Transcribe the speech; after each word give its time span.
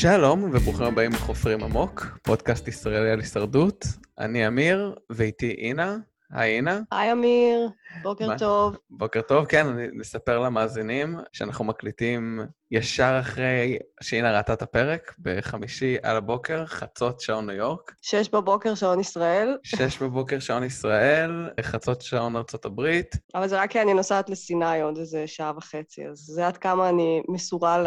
שלום 0.00 0.44
וברוכים 0.44 0.86
הבאים 0.86 1.12
לחופרים 1.12 1.62
עמוק, 1.62 2.18
פודקאסט 2.22 2.68
ישראלי 2.68 3.10
על 3.10 3.20
הישרדות. 3.20 3.86
אני 4.18 4.46
אמיר, 4.46 4.94
ואיתי 5.10 5.50
אינה. 5.50 5.96
היי 6.32 6.56
אינה. 6.56 6.80
היי 6.92 7.12
אמיר, 7.12 7.68
בוקר 8.02 8.26
מה? 8.26 8.38
טוב. 8.38 8.76
בוקר 8.90 9.20
טוב, 9.20 9.46
כן, 9.46 9.66
אני 9.66 9.86
נספר 9.92 10.38
למאזינים 10.38 11.16
שאנחנו 11.32 11.64
מקליטים 11.64 12.40
ישר 12.70 13.16
אחרי 13.20 13.78
שאינה 14.00 14.36
ראתה 14.36 14.52
את 14.52 14.62
הפרק, 14.62 15.14
בחמישי 15.18 15.96
על 16.02 16.16
הבוקר, 16.16 16.66
חצות 16.66 17.20
שעון 17.20 17.46
ניו 17.46 17.56
יורק, 17.56 17.92
שש 18.02 18.28
בבוקר, 18.28 18.74
שעון 18.74 19.00
ישראל, 19.00 19.56
שש 19.62 20.02
בבוקר 20.02 20.38
שעון 20.38 20.64
ישראל, 20.64 21.50
חצות 21.60 22.02
שעון 22.02 22.36
ארצות 22.36 22.64
הברית. 22.64 23.16
אבל 23.34 23.48
זה 23.48 23.60
רק 23.62 23.70
כי 23.70 23.82
אני 23.82 23.94
נוסעת 23.94 24.30
לסיני 24.30 24.80
עוד 24.80 24.98
איזה 24.98 25.26
שעה 25.26 25.52
וחצי, 25.56 26.06
אז 26.08 26.18
זה 26.18 26.46
עד 26.46 26.56
כמה 26.56 26.88
אני 26.88 27.22
מסורה 27.28 27.78
ל... 27.78 27.86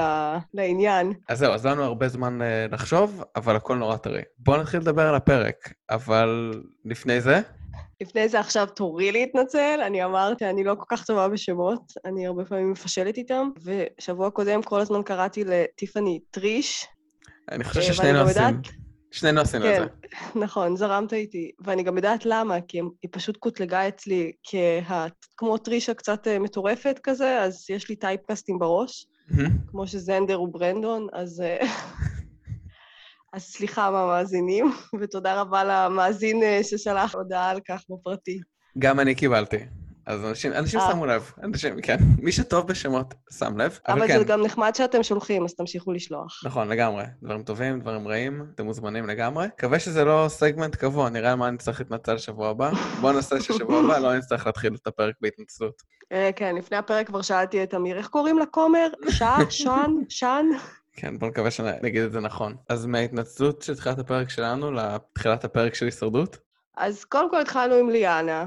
לעניין. 0.54 1.14
אז 1.30 1.40
זהו, 1.40 1.54
אז 1.54 1.66
לנו 1.66 1.84
הרבה 1.84 2.08
זמן 2.08 2.42
אה, 2.42 2.66
לחשוב, 2.72 3.24
אבל 3.36 3.56
הכל 3.56 3.76
נורא 3.76 3.98
טרי. 3.98 4.22
בואו 4.38 4.62
נתחיל 4.62 4.80
לדבר 4.80 5.08
על 5.08 5.16
הפרק, 5.16 5.74
אבל 5.90 6.62
לפני 6.86 7.22
זה, 7.22 7.42
לפני 8.02 8.30
זה 8.30 8.40
עכשיו 8.40 8.68
תורי 8.76 9.12
להתנצל, 9.12 9.80
אני 9.88 10.04
אמרתי, 10.06 10.46
אני 10.46 10.64
לא 10.64 10.76
כל 10.76 10.96
כך 10.96 11.06
טובה 11.06 11.28
בשמות, 11.28 11.94
אני 12.06 12.28
הרבה 12.28 12.46
פעמים 12.46 12.72
מפשלת 12.72 13.18
איתם, 13.18 13.50
ושבוע 13.64 14.30
קודם 14.30 14.64
כל 14.64 14.80
הזמן 14.80 15.04
קראתי 15.04 15.44
לטיפאני 15.44 16.20
טריש. 16.32 16.88
אני 17.52 17.64
חושב 17.64 17.80
אה, 17.80 17.86
ששנינו 17.86 18.20
עושים, 18.20 18.62
שנינו 19.12 19.42
עשינו 19.42 19.66
את 19.66 19.70
כן, 19.70 19.84
זה. 19.84 20.40
נכון, 20.40 20.76
זרמת 20.76 21.14
איתי. 21.14 21.52
ואני 21.60 21.84
גם 21.84 21.96
יודעת 21.98 22.26
למה, 22.26 22.62
כי 22.68 22.78
היא 22.78 23.10
פשוט 23.12 23.38
קוטלגה 23.38 23.88
אצלי 23.88 24.32
כהה... 24.44 25.08
כמו 25.38 25.58
טרישה 25.58 25.94
קצת 25.94 26.28
אה, 26.28 26.40
מטורפת 26.40 27.00
כזה, 27.04 27.42
אז 27.42 27.66
יש 27.70 27.90
לי 27.90 27.96
טייפקאסטים 27.96 28.60
בראש. 28.60 29.08
כמו 29.68 29.88
שזנדר 29.88 30.36
הוא 30.36 30.54
ברנדון, 30.54 31.08
אז... 31.14 31.44
אז 33.34 33.44
סליחה 33.44 33.92
מהמאזינים, 33.92 34.72
ותודה 35.00 35.42
רבה 35.42 35.64
למאזין 35.64 36.44
אה, 36.44 36.60
ששלח 36.64 37.16
הודעה 37.16 37.50
על 37.50 37.60
כך 37.68 37.82
בפרטי. 37.90 38.40
גם 38.78 39.00
אני 39.00 39.16
קיבלתי. 39.16 39.58
אז 40.06 40.26
אנשים, 40.26 40.54
אנשים 40.54 40.80
אה. 40.80 40.92
שמו 40.92 41.06
לב, 41.06 41.32
אנשים, 41.44 41.82
כן. 41.82 41.98
מי 42.20 42.32
שטוב 42.32 42.68
בשמות, 42.68 43.14
שם 43.38 43.58
לב. 43.58 43.80
אבל, 43.88 43.98
אבל 43.98 44.08
כן, 44.08 44.18
זה 44.18 44.24
גם 44.24 44.42
נחמד 44.42 44.76
שאתם 44.76 45.04
שולחים, 45.04 45.46
אז 45.46 45.54
תמשיכו 45.54 45.92
לשלוח. 45.92 46.42
נכון, 46.46 46.68
לגמרי. 46.68 47.04
דברים 47.24 47.44
טובים, 47.44 47.80
דברים 47.80 48.08
רעים, 48.08 48.46
אתם 48.56 48.66
מוזמנים 48.66 49.08
לגמרי. 49.08 49.48
מקווה 49.48 49.80
שזה 49.80 50.06
לא 50.06 50.26
סגמנט 50.30 50.76
קבוע, 50.76 51.10
נראה 51.10 51.32
על 51.32 51.38
מה 51.38 51.48
אני 51.48 51.58
צריך 51.58 51.80
להתנצל 51.80 52.18
שבוע 52.18 52.50
הבא. 52.50 52.72
בואו 53.02 53.14
נעשה 53.14 53.42
ששבוע 53.42 53.80
הבא 53.80 53.98
לא 53.98 54.18
נצטרך 54.18 54.46
להתחיל 54.46 54.76
את 54.82 54.88
הפרק 54.88 55.16
בהתנצלות. 55.22 55.82
אה, 56.12 56.30
כן, 56.36 56.56
לפני 56.56 56.78
הפרק 56.78 57.08
כבר 57.08 57.22
שאלתי 57.22 57.64
את 57.64 57.74
אמיר, 57.74 57.98
איך 57.98 58.08
קוראים 58.08 58.40
לכומר? 58.40 58.88
שעה? 59.10 59.38
שן? 59.50 59.92
שן? 60.10 60.46
כן, 60.94 61.20
בואו 61.20 61.32
נקווה 61.32 61.52
שנגיד 61.52 62.02
את 62.02 62.12
זה 62.12 62.20
נכון. 62.20 62.56
אז 62.70 62.86
מההתנצלות 62.86 63.62
של 63.62 63.76
תחילת 63.76 64.00
הפרק 64.00 64.30
שלנו 64.30 64.72
לתחילת 64.72 65.44
הפרק 65.44 65.76
של 65.76 65.86
הישרדות? 65.86 66.38
אז 66.78 67.06
קודם 67.06 67.30
כל 67.30 67.42
התחלנו 67.42 67.76
עם 67.76 67.90
ליאנה, 67.90 68.46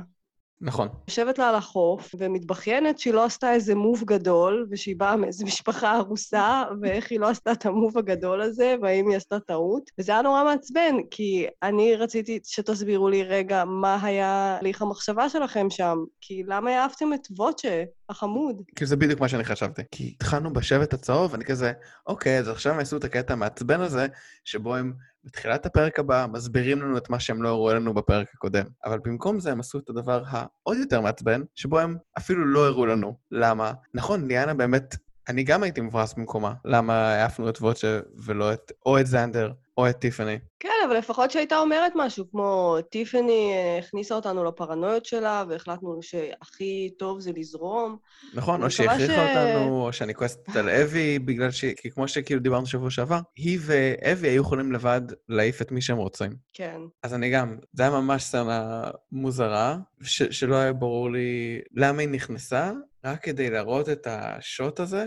נכון. 0.60 0.88
יושבת 1.08 1.38
לה 1.38 1.48
על 1.48 1.54
החוף 1.54 2.14
ומתבכיינת 2.18 2.98
שהיא 2.98 3.14
לא 3.14 3.24
עשתה 3.24 3.52
איזה 3.52 3.74
מוב 3.74 4.04
גדול, 4.04 4.66
ושהיא 4.70 4.96
באה 4.96 5.16
מאיזו 5.16 5.46
משפחה 5.46 5.92
הרוסה, 5.92 6.64
ואיך 6.80 7.10
היא 7.10 7.20
לא 7.20 7.28
עשתה 7.28 7.52
את 7.52 7.66
המוב 7.66 7.98
הגדול 7.98 8.42
הזה, 8.42 8.74
והאם 8.82 9.08
היא 9.08 9.16
עשתה 9.16 9.40
טעות. 9.40 9.90
וזה 9.98 10.12
היה 10.12 10.22
נורא 10.22 10.44
מעצבן, 10.44 10.94
כי 11.10 11.46
אני 11.62 11.96
רציתי 11.96 12.40
שתסבירו 12.44 13.08
לי 13.08 13.22
רגע 13.22 13.64
מה 13.64 13.98
היה 14.02 14.56
הליך 14.60 14.82
המחשבה 14.82 15.28
שלכם 15.28 15.70
שם, 15.70 15.98
כי 16.20 16.42
למה 16.46 16.70
העפתם 16.70 17.14
את 17.14 17.28
ווצ'ה, 17.30 17.84
החמוד? 18.08 18.62
כאילו 18.76 18.88
זה 18.88 18.96
בדיוק 18.96 19.20
מה 19.20 19.28
שאני 19.28 19.44
חשבתי. 19.44 19.82
כי 19.91 20.14
התחלנו 20.16 20.52
בשבט 20.52 20.94
הצהוב, 20.94 21.32
ואני 21.32 21.44
כזה, 21.44 21.72
אוקיי, 22.06 22.38
אז 22.38 22.48
עכשיו 22.48 22.72
הם 22.72 22.78
עשו 22.78 22.97
את 22.97 23.04
הקטע 23.04 23.32
המעצבן 23.32 23.81
הזה, 23.81 24.06
שבו 24.44 24.76
הם 24.76 24.92
בתחילת 25.26 25.66
הפרק 25.66 25.98
הבא 25.98 26.26
מסבירים 26.32 26.82
לנו 26.82 26.98
את 26.98 27.10
מה 27.10 27.20
שהם 27.20 27.42
לא 27.42 27.48
הראו 27.48 27.75
לנו 27.75 27.94
בפרק 27.94 28.28
הקודם. 28.34 28.64
אבל 28.84 28.98
במקום 29.04 29.41
זה 29.41 29.53
הם 29.53 29.60
עשו 29.60 29.78
את 29.78 29.88
הדבר 29.88 30.22
העוד 30.26 30.76
יותר 30.78 31.00
מעצבן, 31.00 31.42
שבו 31.54 31.78
הם 31.78 31.97
אפילו 32.19 32.44
לא 32.44 32.66
הראו 32.66 32.87
לנו. 32.87 33.16
למה? 33.31 33.72
נכון, 33.94 34.28
ליאנה 34.28 34.54
באמת, 34.54 34.97
אני 35.28 35.42
גם 35.42 35.62
הייתי 35.62 35.81
מבואס 35.81 36.14
במקומה. 36.14 36.54
למה 36.64 37.09
העפנו 37.14 37.48
את 37.48 37.59
ווצ'ה 37.60 38.00
ולא 38.25 38.53
את, 38.53 38.72
או 38.87 39.00
את 39.00 39.06
זנדר, 39.06 39.53
או 39.76 39.88
את 39.91 39.97
טיפאני. 39.97 40.38
כן, 40.60 40.69
אבל 40.87 40.97
לפחות 40.97 41.31
שהייתה 41.31 41.59
אומרת 41.59 41.92
משהו, 41.94 42.31
כמו 42.31 42.76
טיפני 42.91 43.53
אה, 43.54 43.78
הכניסה 43.78 44.14
אותנו 44.14 44.44
לפרנויות 44.44 45.04
שלה, 45.04 45.44
והחלטנו 45.48 45.98
שהכי 46.03 46.91
טוב 46.98 47.20
זה 47.20 47.32
לזרום. 47.37 47.97
נכון, 48.34 48.62
או 48.62 48.70
שהיא 48.70 48.91
הכריחה 48.91 49.14
ש- 49.14 49.37
אותנו, 49.37 49.87
או 49.87 49.92
שאני 49.92 50.14
כועסת 50.14 50.56
על 50.56 50.70
אבי, 50.70 51.19
בגלל 51.19 51.50
ש... 51.50 51.64
כי 51.64 51.91
כמו 51.91 52.09
שכאילו 52.09 52.41
דיברנו 52.41 52.66
שבוע 52.66 52.91
שעבר, 52.91 53.20
היא 53.37 53.59
ואבי 53.62 54.28
היו 54.28 54.42
יכולים 54.42 54.72
לבד 54.72 55.00
להעיף 55.28 55.62
את 55.62 55.72
מי 55.72 55.82
שהם 55.82 55.97
רוצים. 55.97 56.32
כן. 56.53 56.81
אז 57.03 57.14
אני 57.14 57.31
גם, 57.31 57.58
זה 57.72 57.82
היה 57.82 57.93
ממש 57.93 58.22
סצנה 58.22 58.91
מוזרה, 59.12 59.76
ש... 60.03 60.22
שלא 60.22 60.56
היה 60.56 60.72
ברור 60.72 61.10
לי 61.10 61.60
למה 61.75 62.00
היא 62.00 62.08
נכנסה, 62.08 62.72
רק 63.04 63.22
כדי 63.22 63.50
להראות 63.50 63.88
את 63.88 64.06
השוט 64.10 64.81
הזה, 64.81 65.06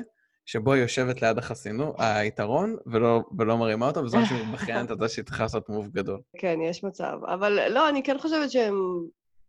שבו 0.52 0.74
היא 0.74 0.82
יושבת 0.82 1.22
ליד 1.22 1.38
החסינות, 1.38 1.96
היתרון, 1.98 2.76
ולא, 2.86 3.22
ולא 3.38 3.58
מרימה 3.58 3.88
אותו, 3.88 4.04
בזמן 4.04 4.26
שהיא 4.26 4.46
מתבכיינת 4.46 4.92
על 4.92 4.98
זה 5.00 5.08
שהיא 5.08 5.26
צריכה 5.26 5.44
לעשות 5.44 5.70
מוב 5.70 5.88
גדול. 5.88 6.20
כן, 6.38 6.60
יש 6.62 6.84
מצב. 6.84 7.18
אבל 7.28 7.60
לא, 7.70 7.90
אני 7.90 8.04
כן 8.04 8.18
חושבת 8.20 8.52
שהם 8.52 8.76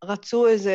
רצו 0.05 0.47
איזה, 0.47 0.75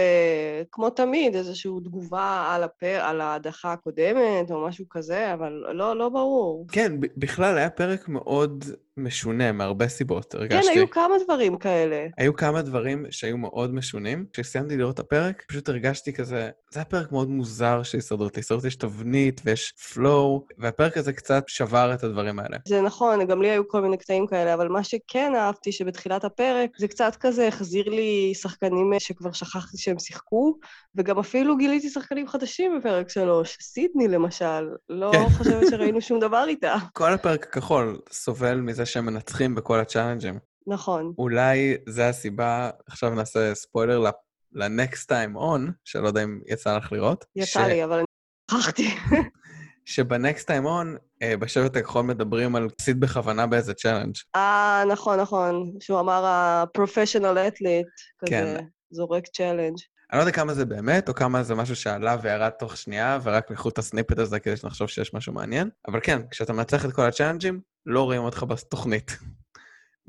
כמו 0.71 0.89
תמיד, 0.89 1.35
איזושהי 1.35 1.71
תגובה 1.83 2.47
על, 2.55 2.63
הפר, 2.63 2.99
על 3.01 3.21
ההדחה 3.21 3.73
הקודמת, 3.73 4.51
או 4.51 4.67
משהו 4.67 4.85
כזה, 4.89 5.33
אבל 5.33 5.63
לא, 5.73 5.95
לא 5.95 6.09
ברור. 6.09 6.65
כן, 6.71 6.91
בכלל 7.17 7.57
היה 7.57 7.69
פרק 7.69 8.09
מאוד 8.09 8.65
משונה 8.97 9.51
מהרבה 9.51 9.87
סיבות, 9.87 10.35
הרגשתי. 10.35 10.73
כן, 10.73 10.77
היו 10.77 10.89
כמה 10.89 11.15
דברים 11.23 11.57
כאלה. 11.57 12.07
היו 12.17 12.35
כמה 12.35 12.61
דברים 12.61 13.05
שהיו 13.09 13.37
מאוד 13.37 13.73
משונים. 13.73 14.25
כשסיימתי 14.33 14.77
לראות 14.77 14.93
את 14.93 14.99
הפרק, 14.99 15.43
פשוט 15.47 15.69
הרגשתי 15.69 16.13
כזה, 16.13 16.49
זה 16.71 16.79
היה 16.79 16.85
פרק 16.85 17.11
מאוד 17.11 17.29
מוזר 17.29 17.83
של 17.83 17.97
הישרדות. 17.97 18.35
להישרדות 18.35 18.65
יש 18.65 18.75
תבנית 18.75 19.41
ויש 19.45 19.71
פלואו, 19.71 20.45
והפרק 20.57 20.97
הזה 20.97 21.13
קצת 21.13 21.43
שבר 21.47 21.93
את 21.93 22.03
הדברים 22.03 22.39
האלה. 22.39 22.57
זה 22.67 22.81
נכון, 22.81 23.25
גם 23.27 23.41
לי 23.41 23.49
היו 23.49 23.67
כל 23.67 23.81
מיני 23.81 23.97
קטעים 23.97 24.27
כאלה, 24.27 24.53
אבל 24.53 24.67
מה 24.67 24.83
שכן 24.83 25.33
אהבתי, 25.35 25.71
שבתחילת 25.71 26.23
הפרק, 26.23 26.69
זה 26.77 26.87
קצת 26.87 27.15
כזה 27.19 27.47
החזיר 27.47 27.89
לי 27.89 28.33
שחקנים 28.35 28.93
שכבר 28.99 29.31
שכחתי 29.31 29.77
שהם 29.77 29.99
שיחקו, 29.99 30.57
וגם 30.95 31.19
אפילו 31.19 31.57
גיליתי 31.57 31.89
שחקנים 31.89 32.27
חדשים 32.27 32.79
בפרק 32.79 33.09
שלוש. 33.09 33.57
סידני, 33.61 34.07
למשל, 34.07 34.69
לא 34.89 35.11
כן. 35.13 35.29
חושבת 35.29 35.63
שראינו 35.69 36.01
שום 36.01 36.19
דבר 36.19 36.45
איתה. 36.47 36.75
כל 36.93 37.13
הפרק 37.13 37.43
הכחול 37.43 37.99
סובל 38.11 38.55
מזה 38.55 38.84
שהם 38.85 39.05
מנצחים 39.05 39.55
בכל 39.55 39.79
ה 39.79 39.84
challenges. 39.84 40.39
נכון. 40.67 41.13
אולי 41.17 41.77
זה 41.89 42.09
הסיבה, 42.09 42.69
עכשיו 42.87 43.09
נעשה 43.09 43.55
ספוילר 43.55 44.11
ל-next 44.53 45.05
time 45.09 45.37
on, 45.37 45.71
שלא 45.83 46.07
יודע 46.07 46.23
אם 46.23 46.39
יצא 46.47 46.77
לך 46.77 46.91
לראות. 46.91 47.25
יצא 47.35 47.67
לי, 47.67 47.83
אבל 47.83 47.97
אני 47.97 48.05
שכחתי. 48.51 48.95
שב-next 49.85 50.43
time 50.43 50.65
on, 50.65 50.97
אה, 51.21 51.37
בשבט 51.37 51.75
הכחול 51.75 52.05
מדברים 52.05 52.55
על 52.55 52.67
סיד 52.81 52.99
בכוונה 52.99 53.47
באיזה 53.47 53.73
challenge. 53.73 54.15
אה, 54.35 54.83
נכון, 54.91 55.19
נכון. 55.19 55.71
שהוא 55.79 55.99
אמר 55.99 56.25
ה-professional 56.25 57.37
athlete, 57.49 58.25
כזה, 58.25 58.29
כן. 58.29 58.65
זורק 58.91 59.27
challenge. 59.27 59.77
אני 60.11 60.17
לא 60.17 60.23
יודע 60.23 60.31
כמה 60.31 60.53
זה 60.53 60.65
באמת, 60.65 61.09
או 61.09 61.13
כמה 61.13 61.43
זה 61.43 61.55
משהו 61.55 61.75
שעלה 61.75 62.17
וירד 62.21 62.49
תוך 62.49 62.77
שנייה, 62.77 63.19
ורק 63.23 63.51
לקחו 63.51 63.69
את 63.69 63.77
ה 63.77 63.83
snippet 63.83 64.19
הזה 64.19 64.39
כדי 64.39 64.57
שנחשוב 64.57 64.87
שיש 64.87 65.13
משהו 65.13 65.33
מעניין. 65.33 65.69
אבל 65.87 65.99
כן, 66.03 66.21
כשאתה 66.31 66.53
מנצח 66.53 66.85
את 66.85 66.93
כל 66.93 67.01
ה 67.01 67.06
challenges, 67.06 67.59
לא 67.85 68.03
רואים 68.03 68.21
אותך 68.21 68.43
בתוכנית. 68.43 69.17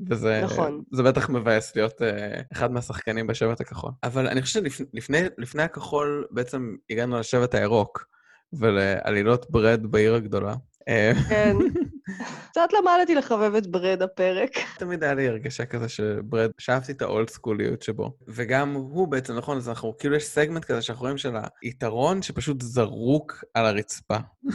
וזה 0.09 0.41
נכון. 0.43 0.83
זה 0.91 1.03
בטח 1.03 1.29
מבאס 1.29 1.75
להיות 1.75 2.01
uh, 2.01 2.05
אחד 2.53 2.71
מהשחקנים 2.71 3.27
בשבט 3.27 3.61
הכחול. 3.61 3.91
אבל 4.03 4.27
אני 4.27 4.41
חושב 4.41 4.69
שלפני 4.69 4.85
לפני, 4.93 5.21
לפני 5.37 5.63
הכחול 5.63 6.27
בעצם 6.31 6.75
הגענו 6.89 7.19
לשבט 7.19 7.55
הירוק, 7.55 8.07
ולעלילות 8.53 9.51
ברד 9.51 9.85
בעיר 9.85 10.15
הגדולה. 10.15 10.55
אה, 10.87 11.11
כן. 11.29 11.55
קצת 12.49 12.69
למדתי 12.73 13.15
לחבב 13.15 13.55
את 13.55 13.67
ברד 13.67 14.01
הפרק. 14.01 14.51
תמיד 14.77 15.03
היה 15.03 15.13
לי 15.13 15.27
הרגשה 15.27 15.65
כזה 15.65 15.89
שברד, 15.89 16.51
שאהבתי 16.57 16.91
את 16.91 17.01
האולד 17.01 17.29
סקוליות 17.29 17.81
שבו. 17.81 18.17
וגם 18.27 18.73
הוא 18.73 19.07
בעצם, 19.07 19.37
נכון, 19.37 19.57
אז 19.57 19.69
אנחנו, 19.69 19.97
כאילו 19.99 20.15
יש 20.15 20.25
סגמנט 20.25 20.65
כזה 20.65 20.81
שאנחנו 20.81 21.03
רואים 21.03 21.17
של 21.17 21.35
היתרון 21.61 22.21
שפשוט 22.21 22.61
זרוק 22.61 23.43
על 23.53 23.65
הרצפה. 23.65 24.17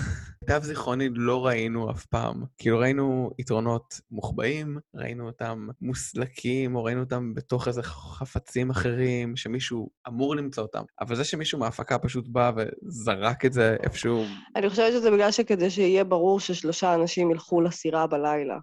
מיטב 0.43 0.62
זיכרוני 0.62 1.08
לא 1.14 1.46
ראינו 1.46 1.90
אף 1.90 2.06
פעם. 2.06 2.44
כאילו 2.58 2.79
ראינו 2.79 3.31
יתרונות 3.38 4.00
מוחבאים, 4.11 4.79
ראינו 4.94 5.26
אותם 5.26 5.69
מוסלקים, 5.81 6.76
או 6.76 6.84
ראינו 6.84 7.00
אותם 7.00 7.34
בתוך 7.34 7.69
איזה 7.69 7.82
חפצים 7.82 8.70
אחרים, 8.70 9.37
שמישהו 9.37 9.90
אמור 10.08 10.37
למצוא 10.37 10.62
אותם. 10.62 10.82
אבל 11.00 11.17
זה 11.17 11.25
שמישהו 11.25 11.58
מההפקה 11.58 11.99
פשוט 11.99 12.29
בא 12.29 12.52
וזרק 12.56 13.44
את 13.44 13.52
זה 13.52 13.76
איפשהו... 13.82 14.25
אני 14.56 14.70
חושבת 14.70 14.93
שזה 14.93 15.11
בגלל 15.11 15.31
שכדי 15.31 15.70
שיהיה 15.70 16.05
ברור 16.05 16.21
ששלושה 16.40 16.94
אנשים 16.94 17.30
ילכו 17.30 17.60
לסירה 17.60 18.06
בלילה. 18.06 18.58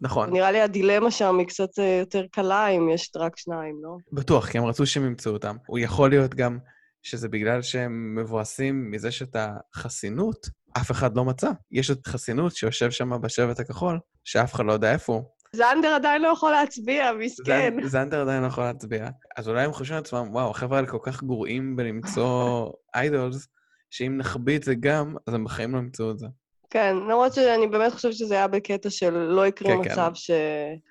נכון, 0.00 0.30
נראה 0.32 0.50
לי 0.52 0.60
הדילמה 0.60 1.10
שם 1.10 1.38
היא 1.38 1.46
קצת 1.46 1.78
אה, 1.78 1.96
יותר 2.00 2.24
קלה 2.32 2.68
אם 2.68 2.90
יש 2.90 3.10
רק 3.16 3.36
שניים, 3.36 3.76
לא? 3.82 3.96
בטוח, 4.12 4.48
כי 4.48 4.58
הם 4.58 4.64
רצו 4.64 4.86
שהם 4.86 5.06
ימצאו 5.06 5.32
אותם. 5.32 5.56
הוא 5.66 5.78
יכול 5.78 6.10
להיות 6.10 6.34
גם 6.34 6.58
שזה 7.02 7.28
בגלל 7.28 7.62
שהם 7.62 8.14
מבואסים 8.18 8.90
מזה 8.90 9.10
שאת 9.10 9.36
החסינות 9.74 10.46
אף 10.76 10.90
אחד 10.90 11.16
לא 11.16 11.24
מצא. 11.24 11.50
יש 11.70 11.90
את 11.90 12.06
חסינות 12.06 12.56
שיושב 12.56 12.90
שם 12.90 13.20
בשבט 13.20 13.60
הכחול, 13.60 13.98
שאף 14.24 14.54
אחד 14.54 14.64
לא 14.64 14.72
יודע 14.72 14.92
איפה 14.92 15.12
הוא. 15.12 15.22
זנדר 15.52 15.88
עדיין 15.88 16.22
לא 16.22 16.28
יכול 16.28 16.50
להצביע, 16.50 17.12
מסכן. 17.18 17.76
זנ- 17.80 17.86
זנדר 17.86 18.20
עדיין 18.20 18.42
לא 18.42 18.46
יכול 18.48 18.64
להצביע. 18.64 19.08
אז 19.36 19.48
אולי 19.48 19.64
הם 19.64 19.72
חושבים 19.72 19.96
לעצמם, 19.96 20.28
וואו, 20.30 20.50
החבר'ה 20.50 20.76
האלה 20.76 20.88
כל 20.88 20.98
כך 21.02 21.22
גרועים 21.22 21.76
בלמצוא 21.76 22.66
איידולס, 22.94 23.48
שאם 23.90 24.16
נחביא 24.16 24.56
את 24.58 24.62
זה 24.62 24.74
גם, 24.74 25.14
אז 25.26 25.34
הם 25.34 25.44
בחיים 25.44 25.72
לא 25.74 25.78
ימצאו 25.78 26.10
את 26.10 26.18
זה. 26.18 26.26
כן, 26.70 26.96
למרות 26.96 27.32
שאני 27.34 27.66
באמת 27.66 27.92
חושבת 27.92 28.12
שזה 28.14 28.34
היה 28.34 28.48
בקטע 28.48 28.90
של 28.90 29.10
לא 29.14 29.46
יקרה 29.46 29.68
כן, 29.68 29.82
כן. 29.84 29.92
מצב 29.92 30.10
ש... 30.14 30.30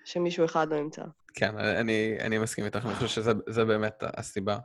שמישהו 0.06 0.46
אחד 0.46 0.68
לא 0.74 0.76
ימצא. 0.76 1.02
כן, 1.34 1.58
אני, 1.58 2.18
אני 2.20 2.38
מסכים 2.38 2.66
איתך, 2.66 2.86
אני 2.86 2.94
חושב 2.94 3.08
שזה 3.08 3.31
זה 3.50 3.66
באמת 3.66 4.04
הסיבה. 4.18 4.58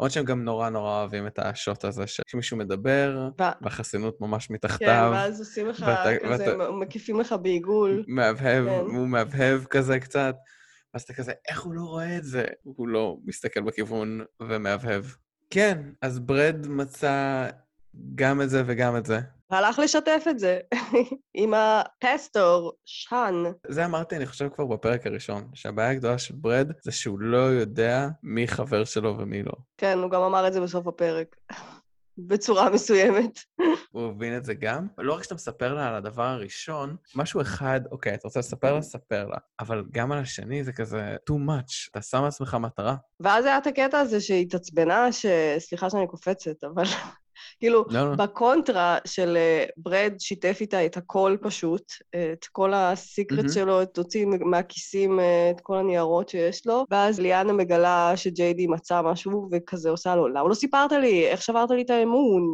למרות 0.00 0.12
שהם 0.12 0.24
גם 0.24 0.44
נורא 0.44 0.68
נורא 0.68 0.98
אוהבים 1.00 1.26
את 1.26 1.38
השוט 1.38 1.84
הזה, 1.84 2.04
שמישהו 2.06 2.56
מדבר, 2.56 3.28
ו- 3.40 3.42
והחסינות 3.62 4.20
ממש 4.20 4.46
כן, 4.46 4.54
מתחתיו, 4.54 5.10
ואז 5.14 5.40
עושים 5.40 5.66
לך 5.66 5.84
ואתה- 5.86 6.18
כזה, 6.24 6.58
ואתה- 6.58 6.70
מקיפים 6.70 7.20
לך 7.20 7.34
בעיגול. 7.42 8.04
מהבהב, 8.08 8.64
כן. 8.66 8.70
הוא 8.96 9.08
מהבהב 9.08 9.64
כזה 9.64 10.00
קצת, 10.00 10.34
ואז 10.94 11.02
אתה 11.02 11.12
כזה, 11.14 11.32
איך 11.48 11.62
הוא 11.62 11.74
לא 11.74 11.82
רואה 11.82 12.16
את 12.16 12.24
זה? 12.24 12.44
הוא 12.62 12.88
לא 12.88 13.16
מסתכל 13.24 13.60
בכיוון 13.60 14.20
ומהבהב. 14.42 15.04
כן, 15.50 15.78
אז 16.02 16.18
ברד 16.18 16.66
מצא 16.68 17.48
גם 18.14 18.42
את 18.42 18.50
זה 18.50 18.62
וגם 18.66 18.96
את 18.96 19.06
זה. 19.06 19.20
והלך 19.50 19.78
לשתף 19.78 20.24
את 20.30 20.38
זה 20.38 20.58
עם 21.34 21.54
הפסטור, 21.54 22.72
שאן. 22.84 23.44
זה 23.68 23.84
אמרתי, 23.84 24.16
אני 24.16 24.26
חושב, 24.26 24.48
כבר 24.48 24.66
בפרק 24.66 25.06
הראשון, 25.06 25.48
שהבעיה 25.54 25.90
הגדולה 25.90 26.18
של 26.18 26.34
ברד 26.34 26.72
זה 26.82 26.92
שהוא 26.92 27.20
לא 27.20 27.36
יודע 27.36 28.08
מי 28.22 28.48
חבר 28.48 28.84
שלו 28.84 29.18
ומי 29.18 29.42
לא. 29.42 29.52
כן, 29.78 29.98
הוא 29.98 30.10
גם 30.10 30.22
אמר 30.22 30.48
את 30.48 30.52
זה 30.52 30.60
בסוף 30.60 30.86
הפרק. 30.86 31.36
בצורה 32.18 32.70
מסוימת. 32.70 33.38
הוא 33.92 34.08
הבין 34.08 34.36
את 34.36 34.44
זה 34.44 34.54
גם. 34.54 34.86
לא 34.98 35.14
רק 35.14 35.22
שאתה 35.22 35.34
מספר 35.34 35.74
לה 35.74 35.88
על 35.88 35.94
הדבר 35.94 36.22
הראשון, 36.22 36.96
משהו 37.14 37.40
אחד, 37.40 37.80
אוקיי, 37.90 38.14
אתה 38.14 38.28
רוצה 38.28 38.40
לספר 38.40 38.74
לה, 38.74 38.82
ספר 38.82 39.26
לה. 39.26 39.36
אבל 39.60 39.84
גם 39.92 40.12
על 40.12 40.18
השני 40.18 40.64
זה 40.64 40.72
כזה 40.72 41.16
too 41.30 41.34
much. 41.34 41.88
אתה 41.90 42.02
שם 42.02 42.24
לעצמך 42.24 42.56
מטרה. 42.60 42.96
ואז 43.20 43.44
היה 43.44 43.58
את 43.58 43.66
הקטע 43.66 43.98
הזה 43.98 44.20
שהיא 44.20 44.42
התעצבנה, 44.42 45.12
ש... 45.12 45.26
סליחה 45.58 45.90
שאני 45.90 46.06
קופצת, 46.06 46.64
אבל 46.64 46.84
כאילו, 47.58 47.84
לא, 47.90 48.10
לא. 48.10 48.16
בקונטרה 48.16 48.98
של 49.04 49.36
אה, 49.36 49.64
ברד 49.76 50.12
שיתף 50.18 50.58
איתה 50.60 50.86
את 50.86 50.96
הכל 50.96 51.36
פשוט, 51.42 51.92
את 52.10 52.44
כל 52.52 52.74
הסיקרט 52.74 53.38
מהמם. 53.38 53.52
שלו, 53.52 53.82
את 53.82 53.98
הוציא 53.98 54.26
מהכיסים 54.26 55.20
אה, 55.20 55.50
את 55.50 55.60
כל 55.60 55.76
הניירות 55.76 56.28
שיש 56.28 56.66
לו, 56.66 56.84
ואז 56.90 57.20
ליאנה 57.20 57.52
מגלה 57.52 58.12
שג'יידי 58.16 58.66
מצא 58.66 59.02
משהו, 59.02 59.48
וכזה 59.52 59.90
עושה 59.90 60.16
לו, 60.16 60.28
למה 60.28 60.48
לא 60.48 60.54
סיפרת 60.54 60.92
לי? 60.92 61.26
איך 61.26 61.42
שברת 61.42 61.70
לי 61.70 61.82
את 61.82 61.90
האמון? 61.90 62.52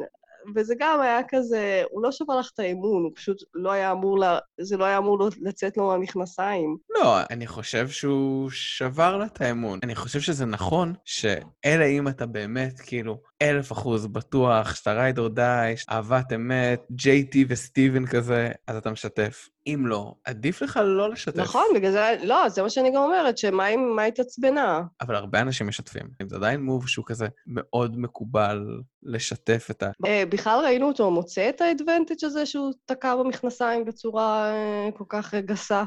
וזה 0.55 0.75
גם 0.79 1.01
היה 1.01 1.21
כזה, 1.29 1.83
הוא 1.91 2.03
לא 2.03 2.13
שבר 2.13 2.39
לך 2.39 2.51
את 2.55 2.59
האמון, 2.59 3.03
הוא 3.03 3.13
פשוט 3.15 3.37
לא 3.55 3.73
היה 3.73 3.93
אמור, 3.93 4.19
לה, 4.19 4.39
זה 4.61 4.77
לא 4.77 4.85
היה 4.85 4.99
אמור 4.99 5.29
לצאת 5.41 5.77
לו 5.77 5.87
מהמכנסיים. 5.87 6.77
לא, 6.91 7.17
אני 7.31 7.47
חושב 7.47 7.89
שהוא 7.89 8.51
שבר 8.51 9.17
לה 9.17 9.27
את 9.27 9.41
האמון. 9.41 9.79
אני 9.83 9.95
חושב 9.95 10.21
שזה 10.21 10.47
נכון 10.47 10.95
שאלה 11.05 11.85
אם 11.85 12.09
אתה 12.09 12.27
באמת, 12.27 12.81
כאילו, 12.81 13.21
אלף 13.43 13.73
אחוז 13.73 14.07
בטוח 14.07 14.75
שאתה 14.75 14.93
ride 14.93 15.19
or 15.19 15.29
die, 15.29 15.75
אהבת 15.91 16.33
אמת, 16.33 16.87
JT 17.03 17.37
וסטיבן 17.49 18.07
כזה, 18.07 18.51
אז 18.67 18.77
אתה 18.77 18.91
משתף. 18.91 19.49
אם 19.67 19.87
לא, 19.87 20.15
עדיף 20.25 20.63
לך 20.63 20.81
לא 20.85 21.11
לשתף. 21.11 21.37
נכון, 21.37 21.65
בגלל 21.75 21.93
זה, 21.93 22.17
לא, 22.23 22.49
זה 22.49 22.63
מה 22.63 22.71
שאני 22.71 22.91
גם 22.91 23.03
אומרת, 23.03 23.39
שמה 23.39 23.69
אם, 23.69 23.93
מה 23.97 24.05
התעצבנה? 24.05 24.83
אבל 25.01 25.15
הרבה 25.15 25.41
אנשים 25.41 25.69
משתפים. 25.69 26.09
זה 26.27 26.37
עדיין 26.37 26.61
move 26.61 26.89
שהוא 26.89 27.05
כזה 27.07 27.27
מאוד 27.47 27.99
מקובל 27.99 28.67
לשתף 29.03 29.69
את 29.71 29.83
ה... 29.83 29.91
אה, 30.07 30.23
בכלל 30.29 30.61
ראינו 30.65 30.89
אותו 30.89 31.11
מוצא 31.11 31.49
את 31.49 31.61
ה 31.61 31.67
advantage 31.67 32.25
הזה 32.25 32.47
שהוא 32.47 32.73
תקע 32.85 33.17
במכנסיים 33.17 33.85
בצורה 33.85 34.51
אה, 34.53 34.89
כל 34.97 35.05
כך 35.09 35.35
אה, 35.35 35.41
גסה. 35.41 35.85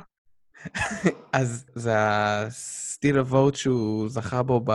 אז 1.33 1.65
זה 1.75 1.93
הסטיל 1.95 3.17
הווט 3.17 3.55
שהוא 3.55 4.09
זכה 4.09 4.43
בו 4.43 4.61
ב... 4.65 4.71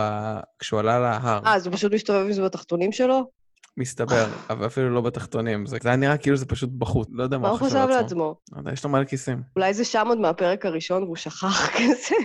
כשהוא 0.59 0.79
עלה 0.79 0.99
להר. 0.99 1.41
אה, 1.45 1.55
אז 1.55 1.67
הוא 1.67 1.75
פשוט 1.75 1.93
מסתובב 1.93 2.25
עם 2.25 2.33
זה 2.33 2.41
בתחתונים 2.43 2.91
שלו? 2.91 3.42
מסתבר, 3.77 4.25
אבל 4.49 4.65
אפילו 4.65 4.89
לא 4.89 5.01
בתחתונים. 5.01 5.65
זה 5.65 5.77
זה 5.81 5.89
היה 5.89 5.95
נראה 5.95 6.17
כאילו 6.17 6.37
זה 6.37 6.45
פשוט 6.45 6.69
בחוץ. 6.77 7.07
לא 7.11 7.23
יודע 7.23 7.37
מה 7.37 7.49
הוא 7.49 7.57
חשב 7.57 7.87
לעצמו? 7.89 8.35
לא 8.65 8.71
יש 8.71 8.83
לו 8.83 8.89
מלא 8.89 9.03
כיסים. 9.03 9.41
אולי 9.55 9.73
זה 9.73 9.85
שם 9.85 10.05
עוד 10.07 10.19
מהפרק 10.19 10.65
הראשון 10.65 11.03
והוא 11.03 11.15
שכח 11.15 11.69
כזה, 11.77 12.15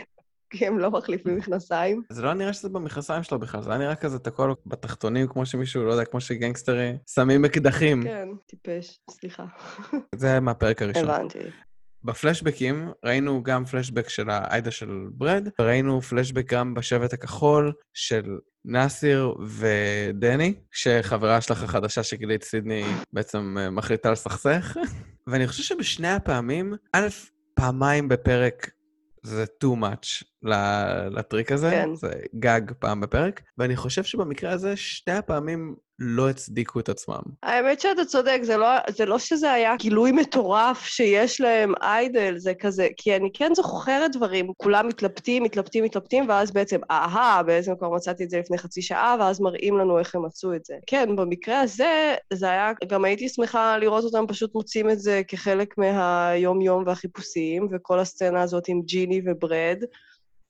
כי 0.50 0.66
הם 0.66 0.78
לא 0.78 0.90
מחליפים 0.90 1.36
מכנסיים. 1.38 2.02
זה 2.12 2.22
לא 2.22 2.34
נראה 2.34 2.52
שזה 2.52 2.68
במכנסיים 2.68 3.22
שלו 3.22 3.38
בכלל, 3.38 3.62
זה 3.62 3.70
היה 3.70 3.78
נראה 3.78 3.94
כזה 3.94 4.18
תקוע 4.18 4.46
לו 4.46 4.56
בתחתונים, 4.66 5.26
כמו 5.26 5.46
שמישהו, 5.46 5.84
לא 5.84 5.92
יודע, 5.92 6.04
כמו 6.04 6.20
שגנגסטרים 6.20 6.96
שמים 7.14 7.44
אקדחים. 7.44 8.02
כן, 8.02 8.28
טיפש, 8.46 9.00
סליחה. 9.10 9.44
זה 10.14 10.40
מהפרק 10.40 10.82
הראשון. 10.82 11.10
הבנתי. 11.10 11.38
בפלשבקים 12.04 12.90
ראינו 13.04 13.42
גם 13.42 13.64
פלשבק 13.64 14.08
של 14.08 14.30
האיידה 14.30 14.70
של 14.70 15.06
ברד, 15.12 15.48
וראינו 15.60 16.00
פלשבק 16.00 16.52
גם 16.52 16.74
בשבט 16.74 17.12
הכחול 17.12 17.72
של 17.94 18.38
נאסיר 18.70 19.34
ודני, 19.46 20.54
שחברה 20.72 21.40
שלך 21.40 21.62
החדשה 21.62 22.02
שגילית 22.02 22.44
סידני 22.44 22.84
בעצם 23.12 23.56
אה, 23.58 23.70
מחליטה 23.70 24.10
לסכסך. 24.10 24.76
ואני 25.28 25.48
חושב 25.48 25.62
שבשני 25.62 26.08
הפעמים, 26.08 26.74
א', 26.92 27.08
פעמיים 27.54 28.08
בפרק 28.08 28.70
זה 29.22 29.44
too 29.64 29.76
much 29.82 30.24
לטריק 31.10 31.52
הזה, 31.52 31.70
כן. 31.70 31.94
זה 31.94 32.12
גג 32.38 32.60
פעם 32.78 33.00
בפרק, 33.00 33.42
ואני 33.58 33.76
חושב 33.76 34.04
שבמקרה 34.04 34.52
הזה 34.52 34.76
שתי 34.76 35.10
הפעמים 35.12 35.76
לא 35.98 36.30
הצדיקו 36.30 36.80
את 36.80 36.88
עצמם. 36.88 37.20
האמת 37.42 37.80
שאתה 37.80 38.04
צודק, 38.04 38.38
זה 38.42 38.56
לא, 38.56 38.68
זה 38.90 39.06
לא 39.06 39.18
שזה 39.18 39.52
היה 39.52 39.76
גילוי 39.76 40.12
מטורף 40.12 40.84
שיש 40.84 41.40
להם 41.40 41.72
איידל, 41.82 42.34
זה 42.36 42.54
כזה, 42.54 42.88
כי 42.96 43.16
אני 43.16 43.30
כן 43.34 43.54
זוכרת 43.54 44.12
דברים, 44.12 44.52
כולם 44.56 44.88
מתלבטים, 44.88 45.42
מתלבטים, 45.42 45.84
מתלבטים, 45.84 46.28
ואז 46.28 46.50
בעצם, 46.50 46.80
אהה, 46.90 47.42
בעצם 47.42 47.72
כבר 47.78 47.90
מצאתי 47.90 48.24
את 48.24 48.30
זה 48.30 48.38
לפני 48.38 48.58
חצי 48.58 48.82
שעה, 48.82 49.16
ואז 49.20 49.40
מראים 49.40 49.78
לנו 49.78 49.98
איך 49.98 50.14
הם 50.14 50.24
מצאו 50.24 50.54
את 50.54 50.64
זה. 50.64 50.74
כן, 50.86 51.16
במקרה 51.16 51.60
הזה, 51.60 52.14
זה 52.32 52.50
היה, 52.50 52.72
גם 52.86 53.04
הייתי 53.04 53.28
שמחה 53.28 53.78
לראות 53.78 54.04
אותם 54.04 54.24
פשוט 54.28 54.54
מוצאים 54.54 54.90
את 54.90 55.00
זה 55.00 55.22
כחלק 55.28 55.78
מהיום-יום 55.78 56.82
והחיפושים, 56.86 57.68
וכל 57.72 57.98
הסצנה 57.98 58.42
הזאת 58.42 58.68
עם 58.68 58.82
ג'יני 58.82 59.22
וברד. 59.26 59.84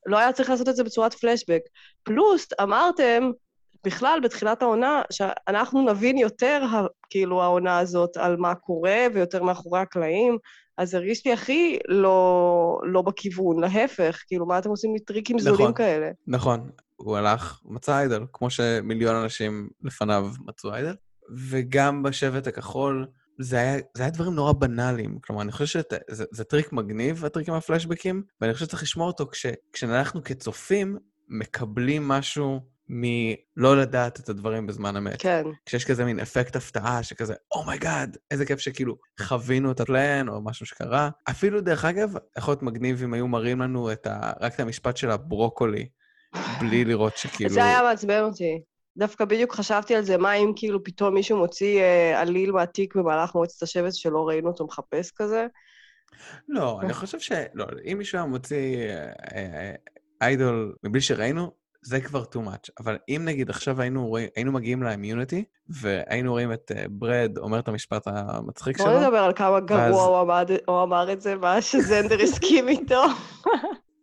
לא 0.06 0.18
היה 0.18 0.32
צריך 0.32 0.50
לעשות 0.50 0.68
את 0.68 0.76
זה 0.76 0.84
בצורת 0.84 1.14
פלשבק. 1.14 1.60
פלוס, 2.02 2.48
אמרתם, 2.62 3.30
בכלל, 3.88 4.20
בתחילת 4.22 4.62
העונה, 4.62 5.02
שאנחנו 5.10 5.82
נבין 5.82 6.18
יותר, 6.18 6.62
כאילו, 7.10 7.42
העונה 7.42 7.78
הזאת, 7.78 8.16
על 8.16 8.36
מה 8.36 8.54
קורה, 8.54 9.06
ויותר 9.14 9.42
מאחורי 9.42 9.80
הקלעים, 9.80 10.38
אז 10.78 10.94
הרגיש 10.94 11.26
לי 11.26 11.32
הכי 11.32 11.78
לא, 11.88 12.80
לא 12.84 13.02
בכיוון, 13.02 13.60
להפך, 13.60 14.22
כאילו, 14.26 14.46
מה 14.46 14.58
אתם 14.58 14.70
עושים 14.70 14.92
לי 14.92 15.00
טריקים 15.00 15.36
נכון. 15.36 15.56
זולים 15.56 15.72
כאלה? 15.72 16.10
נכון, 16.26 16.70
הוא 16.96 17.16
הלך, 17.16 17.60
מצא 17.64 17.98
idol, 17.98 18.24
כמו 18.32 18.50
שמיליון 18.50 19.16
אנשים 19.16 19.68
לפניו 19.82 20.26
מצאו 20.46 20.74
idol. 20.74 20.94
וגם 21.50 22.02
בשבט 22.02 22.46
הכחול, 22.46 23.06
זה 23.40 23.56
היה, 23.56 23.78
זה 23.96 24.02
היה 24.02 24.10
דברים 24.10 24.34
נורא 24.34 24.52
בנאליים. 24.52 25.18
כלומר, 25.20 25.42
אני 25.42 25.52
חושב 25.52 25.66
שזה 25.66 26.24
זה 26.30 26.44
טריק 26.44 26.72
מגניב, 26.72 27.24
הטריק 27.24 27.48
עם 27.48 27.54
הפלשבקים, 27.54 28.22
ואני 28.40 28.52
חושב 28.52 28.66
שצריך 28.66 28.82
לשמור 28.82 29.06
אותו 29.06 29.26
כש, 29.26 29.46
כשאנחנו 29.72 30.24
כצופים 30.24 30.96
מקבלים 31.28 32.08
משהו 32.08 32.60
מלדעת 32.88 34.20
את 34.20 34.28
הדברים 34.28 34.66
בזמן 34.66 34.96
אמת. 34.96 35.22
כן. 35.22 35.42
כשיש 35.66 35.84
כזה 35.84 36.04
מין 36.04 36.20
אפקט 36.20 36.56
הפתעה, 36.56 37.02
שכזה, 37.02 37.34
oh 37.52 37.68
my 37.68 37.84
god, 37.84 38.16
איזה 38.30 38.46
כיף 38.46 38.58
שכאילו 38.58 38.96
חווינו 39.20 39.72
את 39.72 39.80
ה 39.80 39.88
plan, 39.88 40.28
או 40.28 40.40
משהו 40.44 40.66
שקרה. 40.66 41.10
אפילו, 41.30 41.60
דרך 41.60 41.84
אגב, 41.84 42.14
יכול 42.38 42.52
להיות 42.52 42.62
מגניב 42.62 43.02
אם 43.02 43.14
היו 43.14 43.28
מראים 43.28 43.60
לנו 43.60 43.92
את 43.92 44.06
ה... 44.06 44.32
רק 44.40 44.54
את 44.54 44.60
המשפט 44.60 44.96
של 44.96 45.10
הברוקולי, 45.10 45.88
בלי 46.60 46.84
לראות 46.90 47.16
שכאילו... 47.16 47.50
זה 47.50 47.64
היה 47.64 47.82
מעצבן 47.82 48.20
אותי. 48.20 48.60
דווקא 48.96 49.24
בדיוק 49.24 49.54
חשבתי 49.54 49.94
על 49.94 50.02
זה, 50.02 50.16
מה 50.16 50.34
אם 50.34 50.52
כאילו 50.56 50.84
פתאום 50.84 51.14
מישהו 51.14 51.38
מוציא 51.38 51.80
אה, 51.80 52.20
איידול 52.20 52.52
מהתיק 52.52 52.94
במהלך 52.96 53.34
מועצת 53.34 53.62
השבט 53.62 53.94
שלא 53.94 54.28
ראינו 54.28 54.48
אותו 54.48 54.66
מחפש 54.66 55.10
כזה? 55.16 55.46
לא, 56.48 56.80
אני 56.82 56.94
חושב 56.94 57.20
ש... 57.20 57.32
לא, 57.54 57.66
אם 57.92 57.98
מישהו 57.98 58.18
היה 58.18 58.26
מוציא 58.26 58.76
אה, 58.76 59.12
אה, 59.34 59.72
איידול 60.22 60.74
מבלי 60.84 61.00
שראינו, 61.00 61.50
זה 61.82 62.00
כבר 62.00 62.22
too 62.22 62.46
much. 62.46 62.70
אבל 62.80 62.98
אם 63.08 63.22
נגיד 63.24 63.50
עכשיו 63.50 63.80
היינו, 63.80 64.06
רואים, 64.08 64.28
היינו 64.36 64.52
מגיעים 64.52 64.82
לאמיוניטי, 64.82 65.44
והיינו 65.68 66.32
רואים 66.32 66.52
את 66.52 66.72
אה, 66.76 66.84
ברד 66.90 67.38
אומר 67.38 67.58
את 67.58 67.68
המשפט 67.68 68.02
המצחיק 68.06 68.78
בוא 68.78 68.86
שלו, 68.86 69.00
נדבר 69.00 69.16
על 69.18 69.32
כמה 69.32 69.60
גרוע 69.60 69.80
ואז- 69.80 69.94
הוא 69.94 70.18
עמד- 70.18 70.50
הוא 70.66 70.82
אמר 70.82 71.12
את 71.12 71.20
זה, 71.20 71.34
מה 71.34 71.62
שזנדר 71.62 72.22
הסכים 72.22 72.68
איתו. 72.78 73.02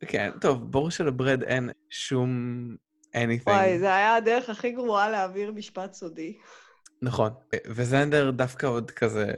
כן, 0.08 0.32
טוב, 0.42 0.72
ברור 0.72 0.92
שלברד 0.92 1.44
אין 1.44 1.70
שום 1.90 2.30
anything. 3.14 3.48
וואי, 3.50 3.80
זה 3.80 3.96
היה 3.96 4.16
הדרך 4.16 4.50
הכי 4.50 4.72
גרועה 4.72 5.10
להעביר 5.10 5.52
משפט 5.52 5.94
סודי. 5.94 6.38
נכון, 7.02 7.30
וזנדר 7.68 8.32
דווקא 8.32 8.68
עוד 8.68 8.92
כזה... 8.92 9.32